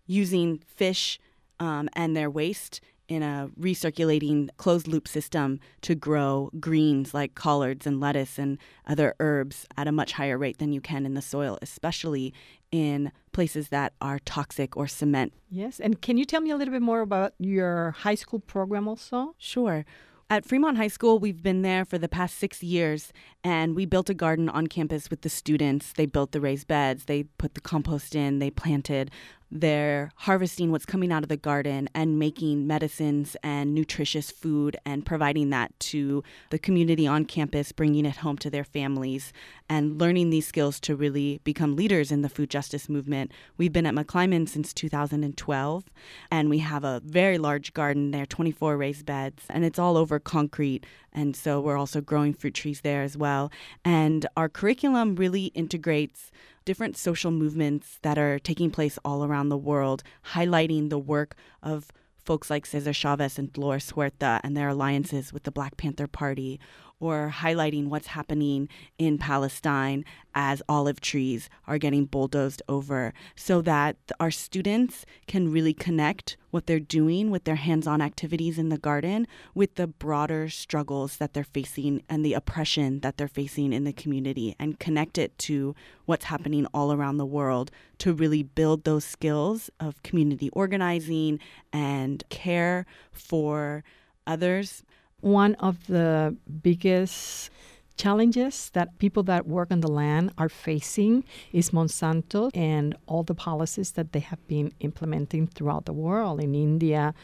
[0.05, 1.17] using fish
[1.59, 7.85] um, and their waste in a recirculating closed loop system to grow greens like collards
[7.85, 11.21] and lettuce and other herbs at a much higher rate than you can in the
[11.21, 12.33] soil, especially
[12.71, 15.33] in places that are toxic or cement.
[15.49, 15.79] Yes.
[15.79, 19.35] And can you tell me a little bit more about your high school program also?
[19.37, 19.85] Sure.
[20.27, 23.13] At Fremont High School, we've been there for the past six years,
[23.43, 25.93] and we built a garden on campus with the students.
[25.93, 29.11] They built the raised beds, they put the compost in, they planted
[29.51, 35.05] they're harvesting what's coming out of the garden and making medicines and nutritious food and
[35.05, 39.31] providing that to the community on campus, bringing it home to their families
[39.69, 43.31] and learning these skills to really become leaders in the food justice movement.
[43.57, 45.85] We've been at McClymonds since 2012
[46.31, 50.19] and we have a very large garden there, 24 raised beds, and it's all over
[50.19, 50.85] concrete.
[51.13, 53.51] And so we're also growing fruit trees there as well.
[53.83, 56.31] And our curriculum really integrates
[56.65, 60.03] different social movements that are taking place all around the world,
[60.33, 65.43] highlighting the work of folks like Cesar Chavez and Dolores Huerta and their alliances with
[65.43, 66.59] the Black Panther Party,
[66.99, 73.97] or highlighting what's happening in Palestine as olive trees are getting bulldozed over so that
[74.19, 78.77] our students can really connect what they're doing with their hands on activities in the
[78.77, 83.83] garden with the broader struggles that they're facing and the oppression that they're facing in
[83.83, 85.75] the community and connect it to
[86.05, 91.39] what's happening all around the world to really build those skills of community organizing
[91.73, 93.83] and care for
[94.25, 94.83] others
[95.25, 97.49] one of the biggest
[97.97, 103.33] challenges that people that work on the land are facing is Monsanto and all the
[103.33, 107.15] policies that they have been implementing throughout the world in India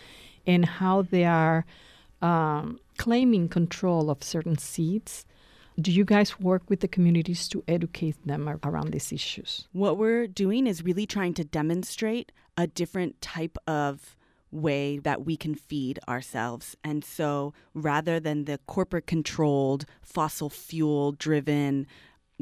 [0.48, 1.64] and how they are
[2.24, 5.28] um, claiming control of certain seeds.
[5.80, 9.68] Do you guys work with the communities to educate them around these issues?
[9.74, 14.16] What we're doing is really trying to demonstrate a different type of
[14.52, 16.76] way that we can feed ourselves.
[16.84, 21.88] And so rather than the corporate controlled, fossil fuel driven,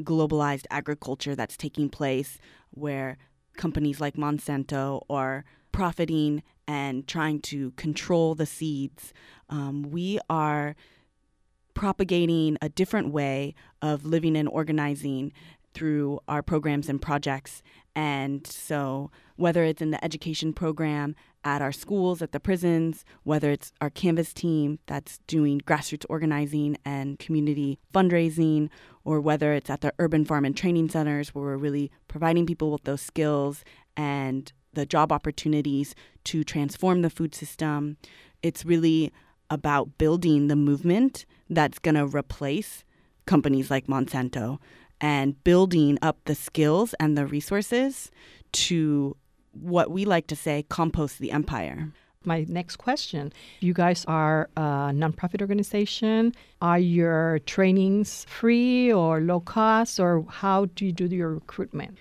[0.00, 2.38] globalized agriculture that's taking place,
[2.70, 3.16] where
[3.56, 9.12] companies like Monsanto are profiting and trying to control the seeds,
[9.48, 10.74] um, we are
[11.74, 15.32] propagating a different way of living and organizing
[15.72, 17.62] through our programs and projects.
[18.00, 23.50] And so, whether it's in the education program at our schools, at the prisons, whether
[23.50, 28.70] it's our Canvass team that's doing grassroots organizing and community fundraising,
[29.04, 32.70] or whether it's at the urban farm and training centers where we're really providing people
[32.72, 33.64] with those skills
[33.98, 35.94] and the job opportunities
[36.24, 37.98] to transform the food system.
[38.42, 39.12] It's really
[39.50, 42.82] about building the movement that's going to replace
[43.26, 44.58] companies like Monsanto
[45.00, 48.10] and building up the skills and the resources
[48.52, 49.16] to
[49.52, 51.92] what we like to say compost the empire.
[52.24, 56.34] My next question You guys are a nonprofit organization.
[56.60, 61.96] Are your trainings free or low cost, or how do you do your recruitment?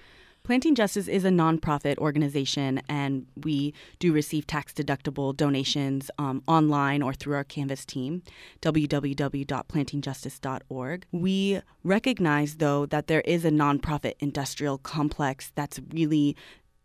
[0.49, 7.03] Planting Justice is a nonprofit organization, and we do receive tax deductible donations um, online
[7.03, 8.23] or through our Canvass team,
[8.63, 11.05] www.plantingjustice.org.
[11.11, 16.35] We recognize, though, that there is a nonprofit industrial complex that's really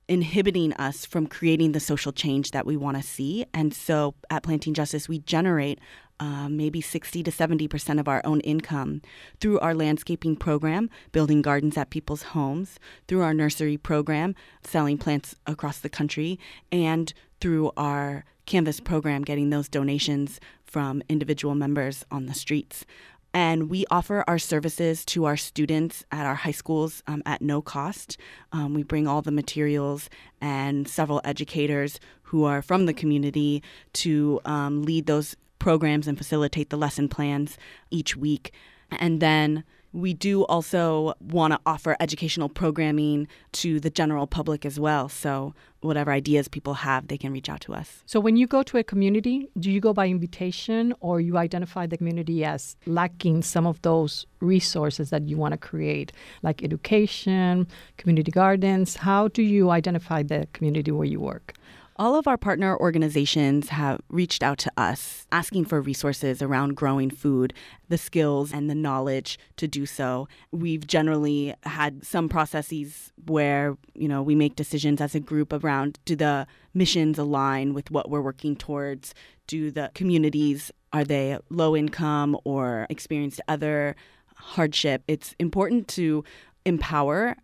[0.09, 3.47] inhibiting us from creating the social change that we want to see.
[3.55, 5.79] And so at Planting Justice, we generate
[6.21, 9.03] uh, maybe 60 to 70 percent of our own income
[9.41, 15.35] through our landscaping program, building gardens at people's homes, through our nursery program, selling plants
[15.47, 16.39] across the country,
[16.71, 22.85] and through our Canvass program, getting those donations from individual members on the streets.
[23.33, 27.61] And we offer our services to our students at our high schools um, at no
[27.61, 28.17] cost.
[28.53, 30.09] Um, we bring all the materials
[30.41, 33.61] and several educators who are from the community
[33.95, 37.57] to um, lead those programs and facilitate the lesson plans
[37.91, 38.53] each week.
[38.91, 44.79] And then we do also want to offer educational programming to the general public as
[44.79, 45.09] well.
[45.09, 48.03] So, whatever ideas people have, they can reach out to us.
[48.05, 51.87] So, when you go to a community, do you go by invitation or you identify
[51.87, 57.69] the community as lacking some of those resources that you want to create, like education,
[57.97, 58.97] community gardens?
[58.97, 61.55] How do you identify the community where you work?
[61.97, 67.09] All of our partner organizations have reached out to us asking for resources around growing
[67.09, 67.55] food,
[67.89, 70.27] the skills and the knowledge to do so.
[70.51, 76.01] We've generally had some processes where, you know, we make decisions as a group around
[76.05, 79.15] do the missions align with what we're working towards?
[79.47, 83.95] Do the communities are they low income or experienced other
[84.35, 85.05] hardship?
[85.07, 86.25] It's important to
[86.65, 87.37] empower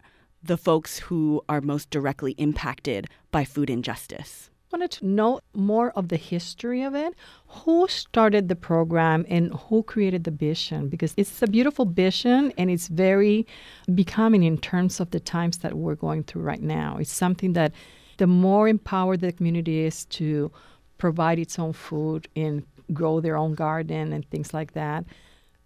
[0.43, 4.51] the folks who are most directly impacted by food injustice.
[4.73, 7.15] I wanted to know more of the history of it.
[7.49, 10.89] Who started the program and who created the vision?
[10.89, 13.47] Because it's a beautiful vision and it's very
[13.93, 16.99] becoming in terms of the times that we're going through right now.
[17.01, 17.73] It's something that
[18.19, 20.53] the more empowered the community is to
[20.99, 25.05] provide its own food and grow their own garden and things like that,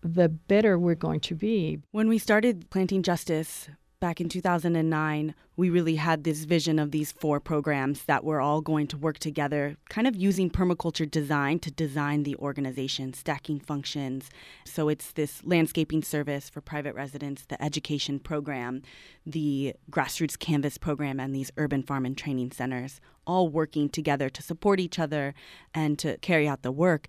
[0.03, 1.79] the better we're going to be.
[1.91, 3.69] When we started Planting Justice
[4.05, 8.61] back in 2009, we really had this vision of these four programs that were all
[8.61, 14.29] going to work together, kind of using permaculture design to design the organization, stacking functions.
[14.67, 18.83] So it's this landscaping service for private residents, the education program,
[19.25, 24.43] the grassroots canvass program, and these urban farm and training centers, all working together to
[24.43, 25.33] support each other
[25.73, 27.07] and to carry out the work.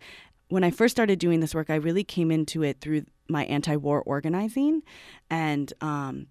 [0.47, 4.01] When I first started doing this work, I really came into it through my anti-war
[4.03, 4.81] organizing,
[5.29, 6.27] and um,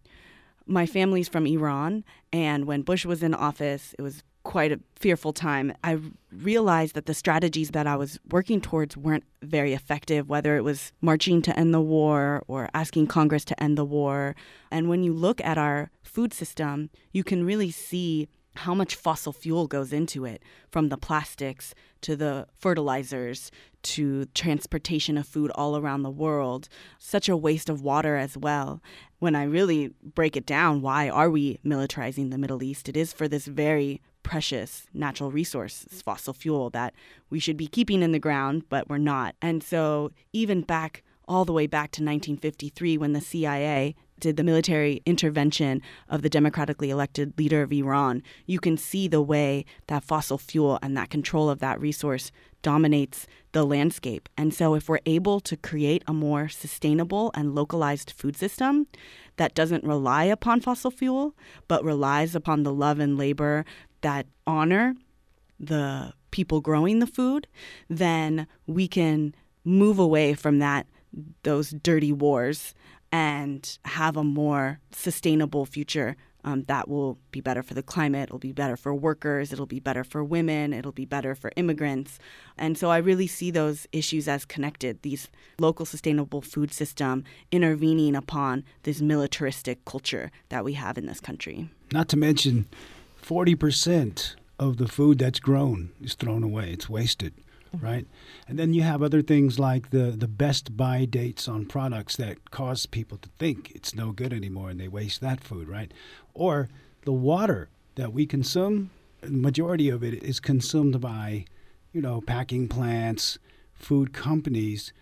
[0.66, 5.32] my family's from Iran, and when Bush was in office, it was quite a fearful
[5.32, 5.72] time.
[5.82, 5.98] I
[6.30, 10.92] realized that the strategies that I was working towards weren't very effective, whether it was
[11.00, 14.36] marching to end the war or asking Congress to end the war.
[14.70, 19.32] And when you look at our food system, you can really see how much fossil
[19.32, 23.50] fuel goes into it from the plastics to the fertilizers
[23.82, 26.68] to transportation of food all around the world.
[26.98, 28.82] Such a waste of water as well.
[29.18, 32.88] When i really break it down why are we militarizing the middle east?
[32.88, 36.94] It is for this very precious natural resource fossil fuel that
[37.28, 39.34] we should be keeping in the ground but we're not.
[39.42, 44.44] And so even back all the way back to 1953 when the cia did the
[44.44, 50.04] military intervention of the democratically elected leader of Iran, you can see the way that
[50.04, 52.30] fossil fuel and that control of that resource
[52.62, 54.28] dominates the landscape.
[54.36, 58.86] And so, if we're able to create a more sustainable and localized food system
[59.36, 61.34] that doesn't rely upon fossil fuel,
[61.68, 63.64] but relies upon the love and labor
[64.00, 64.94] that honor
[65.60, 67.46] the people growing the food,
[67.88, 69.34] then we can
[69.64, 70.86] move away from that
[71.44, 72.74] those dirty wars
[73.14, 78.40] and have a more sustainable future um, that will be better for the climate, it'll
[78.40, 82.18] be better for workers, it'll be better for women, it'll be better for immigrants.
[82.58, 85.28] And so I really see those issues as connected these
[85.60, 91.70] local sustainable food system intervening upon this militaristic culture that we have in this country.
[91.92, 92.66] Not to mention,
[93.22, 97.32] 40% of the food that's grown is thrown away, it's wasted
[97.80, 98.06] right?
[98.48, 102.50] And then you have other things like the, the best buy dates on products that
[102.50, 105.92] cause people to think it's no good anymore and they waste that food, right?
[106.34, 106.68] Or
[107.04, 111.44] the water that we consume, the majority of it is consumed by,
[111.92, 113.38] you know, packing plants,
[113.74, 114.92] food companies,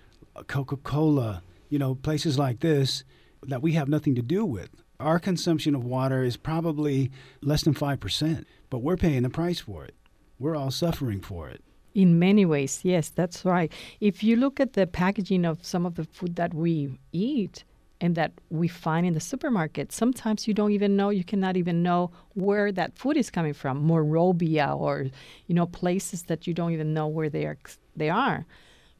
[0.46, 3.04] Coca Cola, you know, places like this
[3.44, 4.70] that we have nothing to do with.
[5.00, 7.10] Our consumption of water is probably
[7.40, 9.94] less than 5%, but we're paying the price for it.
[10.38, 11.62] We're all suffering for it.
[11.94, 13.70] In many ways, yes, that's right.
[14.00, 17.64] If you look at the packaging of some of the food that we eat
[18.00, 21.82] and that we find in the supermarket, sometimes you don't even know, you cannot even
[21.82, 25.06] know where that food is coming from, Monrovia or,
[25.46, 27.58] you know, places that you don't even know where they are,
[27.94, 28.46] they are.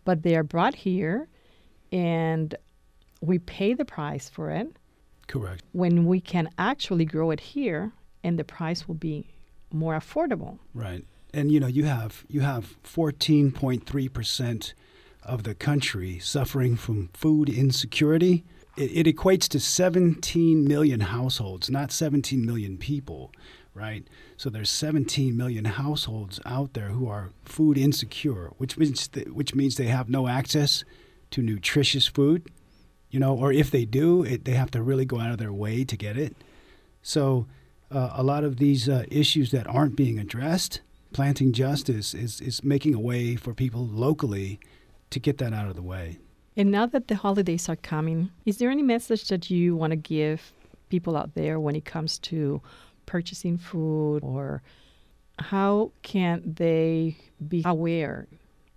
[0.05, 1.28] But they are brought here
[1.93, 2.55] and
[3.22, 4.76] we pay the price for it.
[5.28, 5.62] Correct.
[5.72, 9.26] When we can actually grow it here and the price will be
[9.72, 10.59] more affordable.
[10.74, 14.74] Right and you know you have you have 14.3 percent
[15.22, 18.45] of the country suffering from food insecurity.
[18.76, 23.30] It, it, equates to 17 million households, not 17 million people,
[23.74, 24.07] right?
[24.37, 29.55] So there's 17 million households out there who are food insecure, which means th- which
[29.55, 30.85] means they have no access
[31.33, 32.51] to nutritious food,
[33.11, 35.53] you know, or if they do, it, they have to really go out of their
[35.53, 36.35] way to get it.
[37.03, 37.47] So
[37.91, 40.80] uh, a lot of these uh, issues that aren't being addressed
[41.13, 44.59] planting justice is, is making a way for people locally
[45.11, 46.19] to get that out of the way.
[46.57, 49.97] And now that the holidays are coming, is there any message that you want to
[49.97, 50.53] give
[50.89, 52.61] people out there when it comes to
[53.07, 54.63] purchasing food or
[55.39, 57.17] how can they
[57.49, 58.27] be aware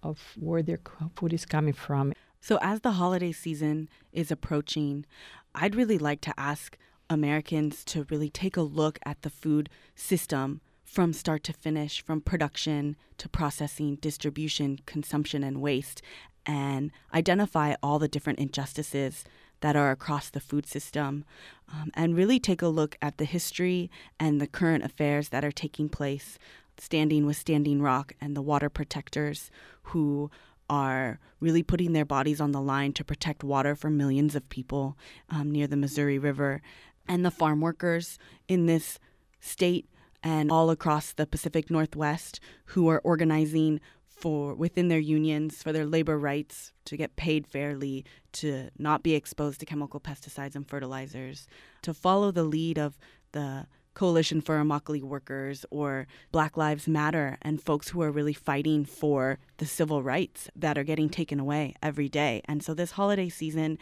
[0.03, 0.79] of where their
[1.15, 2.13] food is coming from?
[2.39, 5.05] So, as the holiday season is approaching,
[5.53, 6.77] I'd really like to ask
[7.09, 12.21] Americans to really take a look at the food system from start to finish, from
[12.21, 16.01] production to processing, distribution, consumption, and waste,
[16.45, 19.25] and identify all the different injustices
[19.61, 21.25] that are across the food system,
[21.73, 25.51] um, and really take a look at the history and the current affairs that are
[25.51, 26.37] taking place,
[26.77, 29.49] standing with Standing Rock and the water protectors
[29.83, 30.29] who
[30.69, 34.97] are really putting their bodies on the line to protect water for millions of people
[35.29, 36.61] um, near the Missouri River,
[37.07, 38.17] and the farm workers
[38.47, 38.99] in this
[39.39, 39.87] state
[40.25, 45.85] and all across the Pacific Northwest who are organizing for within their unions for their
[45.85, 51.47] labor rights to get paid fairly, to not be exposed to chemical pesticides and fertilizers,
[51.83, 52.97] to follow the lead of
[53.33, 58.83] the Coalition for Immokalee Workers or Black Lives Matter and folks who are really fighting
[58.83, 62.41] for the civil rights that are getting taken away every day.
[62.45, 63.77] And so this holiday season,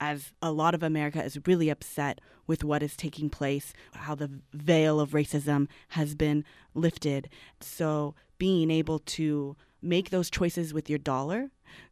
[0.00, 4.30] as a lot of America is really upset with what is taking place, how the
[4.52, 6.44] veil of racism has been
[6.74, 7.28] lifted.
[7.60, 11.50] So, being able to make those choices with your dollar,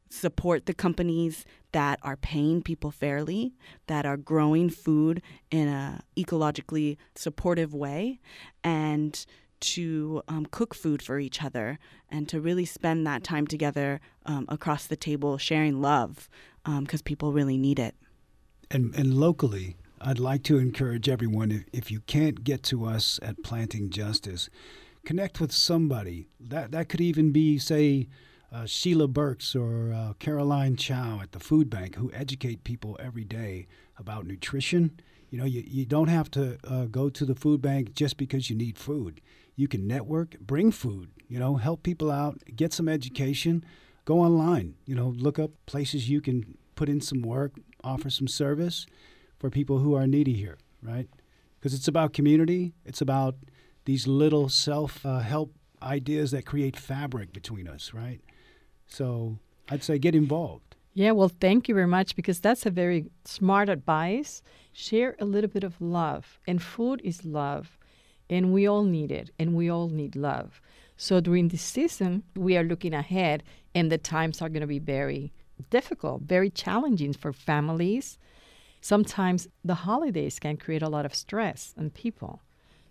[0.09, 3.55] support the companies that are paying people fairly,
[3.89, 8.21] that are growing food in a ecologically supportive way,
[8.63, 9.27] and
[9.61, 11.79] to um, cook food for each other
[12.11, 16.29] and to really spend that time together um, across the table sharing love
[16.65, 17.95] because um, people really need it.
[18.71, 23.19] And, and locally, I'd like to encourage everyone if, if you can't get to us
[23.23, 24.51] at Planting Justice,
[25.05, 26.29] connect with somebody.
[26.41, 28.09] That, that could even be, say,
[28.53, 33.25] uh, Sheila Burks or uh, Caroline Chow at the food bank who educate people every
[33.25, 33.67] day
[33.99, 35.01] about nutrition.
[35.31, 38.49] You know, you, you don't have to uh, go to the food bank just because
[38.49, 39.21] you need food.
[39.57, 43.65] You can network, bring food, you know, help people out, get some education,
[44.05, 47.53] go online, you know, look up places you can put in some work,
[47.83, 48.87] offer some service
[49.39, 51.09] for people who are needy here, right?
[51.59, 53.37] Because it's about community, it's about
[53.87, 58.21] these little self uh, help ideas that create fabric between us, right?
[58.87, 59.39] So
[59.69, 60.77] I'd say get involved.
[60.95, 64.43] Yeah, well, thank you very much because that's a very smart advice.
[64.73, 67.79] Share a little bit of love, and food is love,
[68.29, 70.61] and we all need it, and we all need love.
[70.97, 73.43] So during this season, we are looking ahead,
[73.75, 75.33] and the times are going to be very
[75.71, 78.19] difficult, very challenging for families.
[78.81, 82.43] Sometimes the holidays can create a lot of stress on people.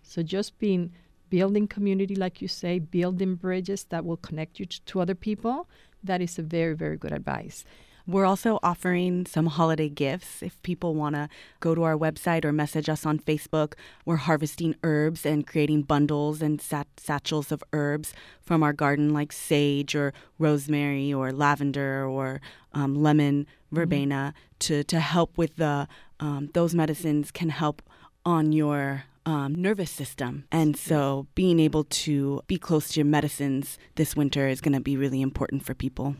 [0.02, 0.92] So just being
[1.30, 5.68] building community, like you say, building bridges that will connect you to other people,
[6.02, 7.64] that is a very, very good advice.
[8.08, 10.40] We're also offering some holiday gifts.
[10.40, 11.28] If people want to
[11.58, 13.72] go to our website or message us on Facebook,
[14.04, 19.32] we're harvesting herbs and creating bundles and sat- satchels of herbs from our garden, like
[19.32, 22.40] sage or rosemary or lavender or
[22.72, 24.56] um, lemon verbena, mm-hmm.
[24.60, 25.88] to, to help with the
[26.20, 27.82] um, those medicines can help
[28.24, 30.44] on your um, nervous system.
[30.52, 34.80] And so being able to be close to your medicines this winter is going to
[34.80, 36.14] be really important for people.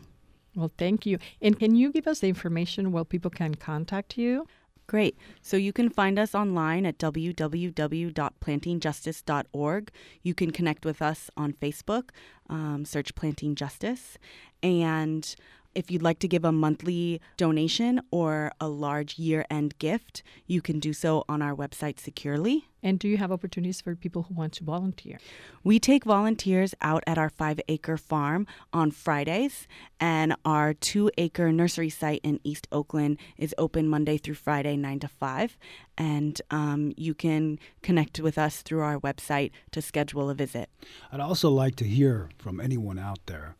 [0.57, 1.19] Well, thank you.
[1.39, 4.47] And can you give us the information where people can contact you?
[4.87, 5.15] Great.
[5.41, 9.91] So you can find us online at www.plantingjustice.org.
[10.23, 12.09] You can connect with us on Facebook,
[12.49, 14.17] um, search Planting Justice.
[14.63, 15.35] And
[15.77, 20.59] if you'd like to give a monthly donation or a large year end gift, you
[20.59, 22.67] can do so on our website securely.
[22.81, 25.19] And do you have opportunities for people who want to volunteer?
[25.63, 29.67] We take volunteers out at our five acre farm on Fridays,
[29.99, 34.99] and our two acre nursery site in East Oakland is open Monday through Friday, 9
[35.01, 35.57] to 5.
[35.95, 40.69] And um, you can connect with us through our website to schedule a visit.
[41.11, 43.57] I'd also like to hear from anyone out there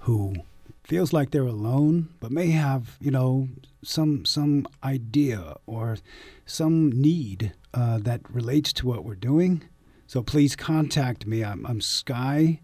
[0.00, 0.34] who
[0.84, 3.48] feels like they're alone, but may have you know
[3.82, 5.96] some some idea or
[6.46, 9.62] some need uh, that relates to what we're doing.
[10.06, 11.42] So please contact me.
[11.42, 12.60] I'm, I'm Sky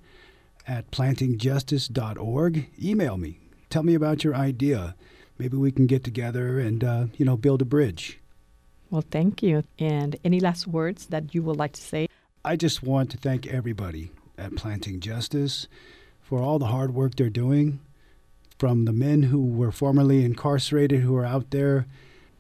[0.66, 2.66] at plantingjustice.org.
[2.82, 3.40] Email me.
[3.70, 4.94] Tell me about your idea.
[5.38, 8.18] Maybe we can get together and uh, you know build a bridge.
[8.90, 9.64] Well, thank you.
[9.78, 12.08] And any last words that you would like to say?
[12.44, 15.68] I just want to thank everybody at Planting Justice
[16.22, 17.80] for all the hard work they're doing
[18.58, 21.86] from the men who were formerly incarcerated who are out there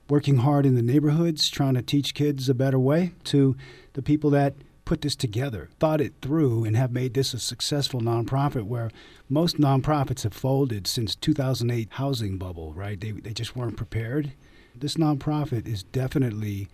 [0.08, 3.56] working hard in the neighborhoods trying to teach kids a better way to
[3.92, 4.54] the people that
[4.88, 8.90] put this together, thought it through, and have made this a successful nonprofit where
[9.28, 12.98] most nonprofits have folded since 2008 housing bubble, right?
[12.98, 14.32] They, they just weren't prepared.
[14.74, 16.68] This nonprofit is definitely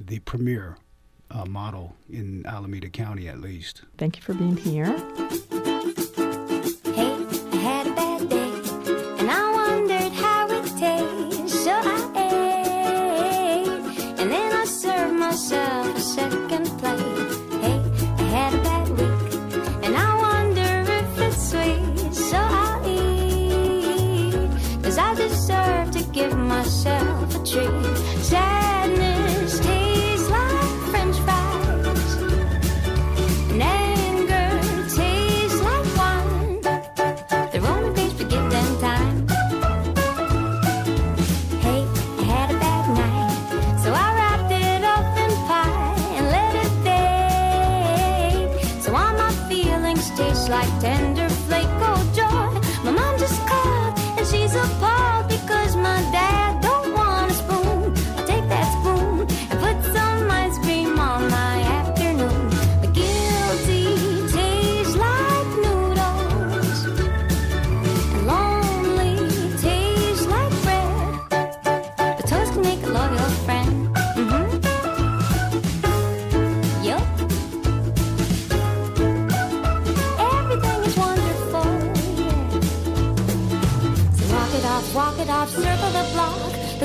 [0.00, 0.78] the premier
[1.30, 3.82] uh, model in Alameda County, at least.
[3.98, 4.96] Thank you for being here.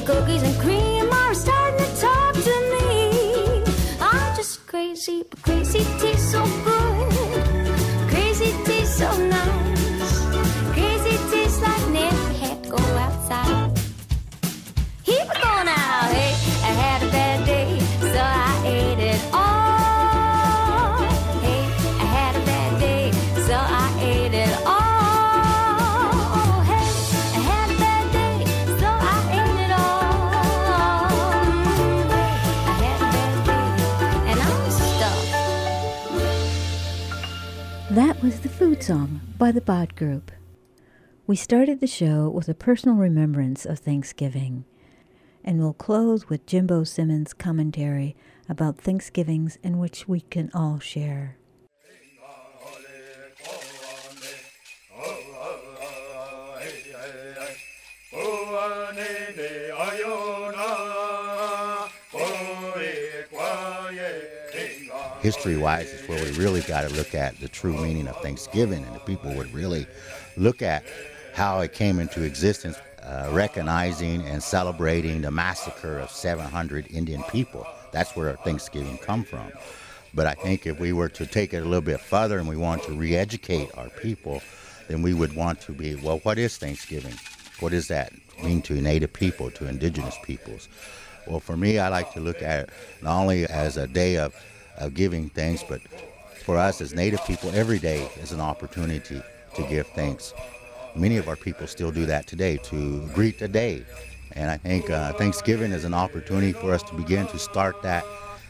[0.06, 0.73] Cookies and cream
[38.64, 40.32] food song by the Bod Group.
[41.28, 44.64] We started the show with a personal remembrance of Thanksgiving,
[45.44, 48.16] and we'll close with Jimbo Simmons' commentary
[48.48, 51.36] about Thanksgivings in which we can all share.
[65.24, 68.84] History wise is where we really got to look at the true meaning of Thanksgiving,
[68.84, 69.88] and the people would really
[70.36, 70.84] look at
[71.34, 77.66] how it came into existence, uh, recognizing and celebrating the massacre of 700 Indian people.
[77.94, 79.50] That's where Thanksgiving come from.
[80.14, 82.58] But I think if we were to take it a little bit further and we
[82.58, 84.42] want to re-educate our people,
[84.90, 87.16] then we would want to be, well, what is Thanksgiving?
[87.62, 88.12] What does that
[88.44, 90.68] mean to Native people, to indigenous peoples?
[91.26, 92.70] Well, for me, I like to look at it
[93.02, 94.36] not only as a day of,
[94.78, 95.82] of giving thanks, but
[96.44, 99.22] for us as Native people, every day is an opportunity
[99.56, 100.34] to give thanks.
[100.96, 103.86] Many of our people still do that today, to greet the day.
[104.34, 108.04] And I think uh, Thanksgiving is an opportunity for us to begin to start that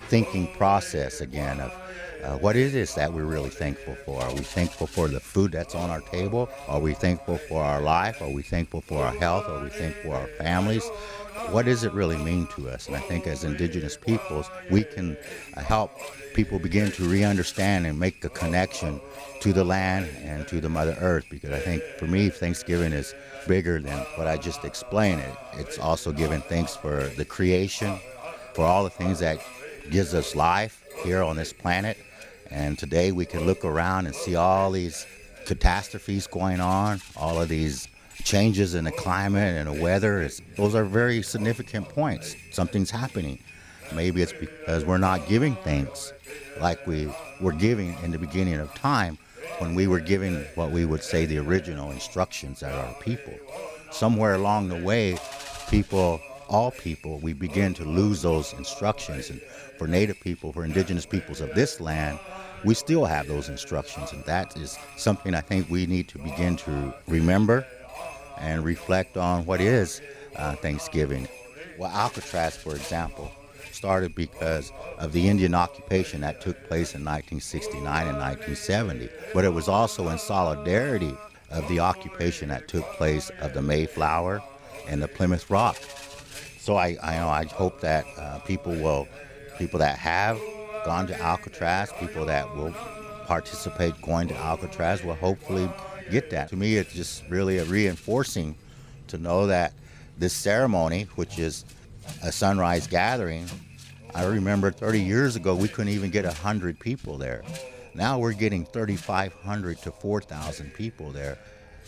[0.07, 1.73] thinking process again of
[2.23, 4.21] uh, what is this that we're really thankful for?
[4.21, 6.49] Are we thankful for the food that's on our table?
[6.69, 8.21] Are we thankful for our life?
[8.21, 9.45] Are we thankful for our health?
[9.49, 10.89] Are we thankful for our families?
[11.49, 12.87] What does it really mean to us?
[12.87, 15.17] And I think as indigenous peoples, we can
[15.55, 15.91] uh, help
[16.33, 18.99] people begin to re-understand and make the connection
[19.41, 21.25] to the land and to the Mother Earth.
[21.29, 23.13] Because I think for me, Thanksgiving is
[23.47, 25.21] bigger than what I just explained.
[25.21, 27.97] It it's also giving thanks for the creation,
[28.53, 29.39] for all the things that
[29.89, 31.97] gives us life here on this planet.
[32.51, 35.05] And today we can look around and see all these
[35.45, 37.87] catastrophes going on, all of these
[38.23, 40.29] changes in the climate and the weather.
[40.55, 42.35] Those are very significant points.
[42.51, 43.39] Something's happening.
[43.93, 46.13] Maybe it's because we're not giving thanks
[46.59, 47.09] like we
[47.41, 49.17] were giving in the beginning of time
[49.59, 53.33] when we were giving what we would say the original instructions at our people.
[53.91, 55.17] Somewhere along the way,
[55.69, 59.29] people, all people, we begin to lose those instructions.
[59.29, 59.41] And
[59.77, 62.19] for Native people, for indigenous peoples of this land,
[62.63, 64.13] we still have those instructions.
[64.13, 67.65] And that is something I think we need to begin to remember
[68.43, 70.01] and reflect on what is
[70.35, 71.27] uh, Thanksgiving.
[71.77, 73.31] Well, Alcatraz, for example,
[73.71, 79.09] started because of the Indian occupation that took place in 1969 and 1970.
[79.33, 81.15] But it was also in solidarity
[81.51, 84.43] of the occupation that took place of the Mayflower
[84.87, 85.77] and the Plymouth Rock.
[86.59, 89.07] So I, I know I hope that uh, people will,
[89.57, 90.39] people that have
[90.85, 92.73] gone to Alcatraz, people that will
[93.25, 95.69] participate going to Alcatraz will hopefully
[96.09, 96.49] get that.
[96.49, 98.55] To me, it's just really a reinforcing
[99.07, 99.73] to know that
[100.17, 101.65] this ceremony, which is
[102.21, 103.47] a sunrise gathering,
[104.15, 107.43] I remember 30 years ago we couldn't even get 100 people there.
[107.95, 111.37] Now we're getting 3,500 to 4,000 people there.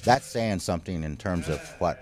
[0.03, 1.99] That's saying something in terms of what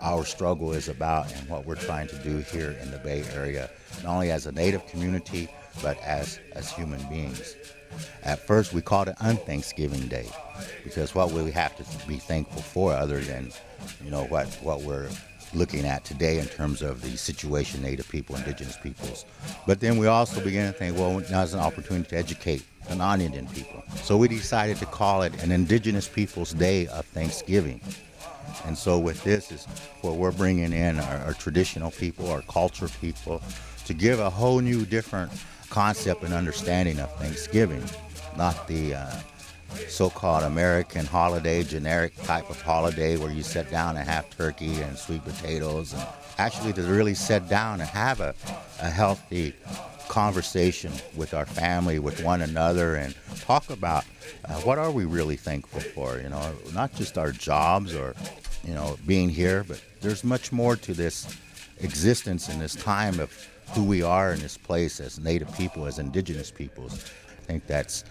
[0.00, 3.70] our struggle is about and what we're trying to do here in the Bay Area,
[4.02, 5.48] not only as a Native community,
[5.82, 7.54] but as, as human beings.
[8.22, 10.26] At first, we called it Unthanksgiving Day
[10.84, 13.50] because what we have to be thankful for, other than
[14.04, 15.08] you know what what we're
[15.54, 19.24] looking at today in terms of the situation Native people, Indigenous peoples.
[19.66, 23.46] But then we also began to think, well, now's an opportunity to educate the non-Indian
[23.48, 23.82] people.
[24.02, 27.80] So we decided to call it an Indigenous Peoples Day of Thanksgiving.
[28.64, 29.66] And so with this is
[30.02, 33.42] where we're bringing in our, our traditional people, our culture people,
[33.86, 35.32] to give a whole new different
[35.70, 37.82] concept and understanding of Thanksgiving,
[38.36, 39.10] not the uh,
[39.88, 44.98] so-called American holiday, generic type of holiday where you sit down and have turkey and
[44.98, 46.02] sweet potatoes, and
[46.38, 48.34] actually to really sit down and have a,
[48.80, 49.54] a healthy
[50.08, 54.04] conversation with our family, with one another, and talk about
[54.46, 56.18] uh, what are we really thankful for.
[56.18, 58.14] You know, not just our jobs or
[58.64, 61.36] you know being here, but there's much more to this
[61.78, 63.30] existence in this time of
[63.74, 67.04] who we are in this place as Native people, as Indigenous peoples.
[67.28, 68.04] I think that's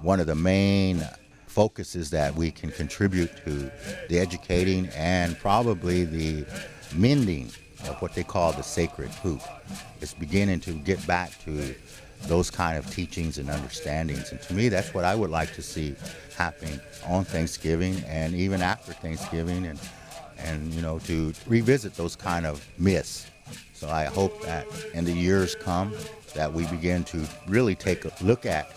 [0.00, 1.06] one of the main
[1.46, 3.70] focuses that we can contribute to
[4.08, 6.44] the educating and probably the
[6.94, 7.46] mending
[7.88, 9.40] of what they call the sacred hoop.
[10.00, 11.74] It's beginning to get back to
[12.22, 14.32] those kind of teachings and understandings.
[14.32, 15.94] And to me, that's what I would like to see
[16.36, 19.78] happening on Thanksgiving and even after Thanksgiving and,
[20.38, 23.26] and you know, to revisit those kind of myths.
[23.74, 25.92] So I hope that in the years come
[26.34, 28.70] that we begin to really take a look at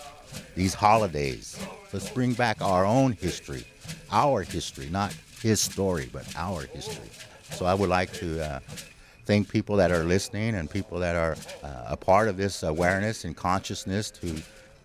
[0.56, 1.58] these holidays.
[1.94, 3.64] Let's bring back our own history,
[4.12, 7.10] our history, not his story, but our history.
[7.52, 8.60] So I would like to uh,
[9.26, 13.24] thank people that are listening and people that are uh, a part of this awareness
[13.24, 14.36] and consciousness to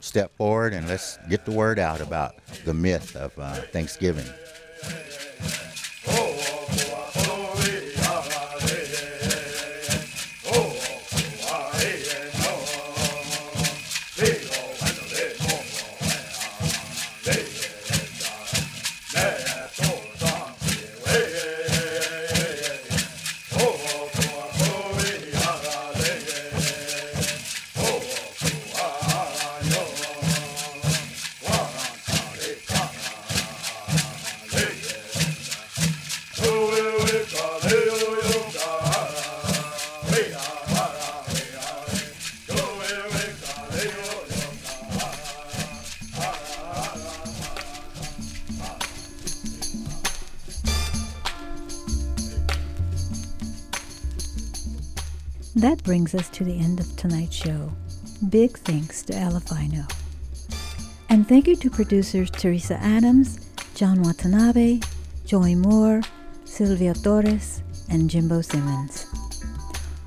[0.00, 2.34] step forward and let's get the word out about
[2.64, 4.26] the myth of uh, Thanksgiving.
[56.12, 57.72] Brings us to the end of tonight's show.
[58.28, 59.90] Big thanks to Alafino.
[61.08, 63.38] And thank you to producers Teresa Adams,
[63.74, 64.80] John Watanabe,
[65.24, 66.02] Joy Moore,
[66.44, 69.06] Sylvia Torres, and Jimbo Simmons.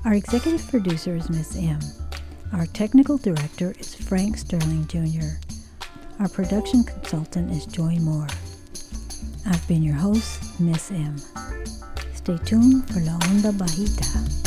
[0.04, 1.80] Our executive producer is Miss M.
[2.52, 5.40] Our technical director is Frank Sterling Jr.
[6.20, 8.28] Our production consultant is Joy Moore.
[9.46, 11.16] I've been your host, Miss M.
[12.14, 14.45] Stay tuned for La Onda Bajita.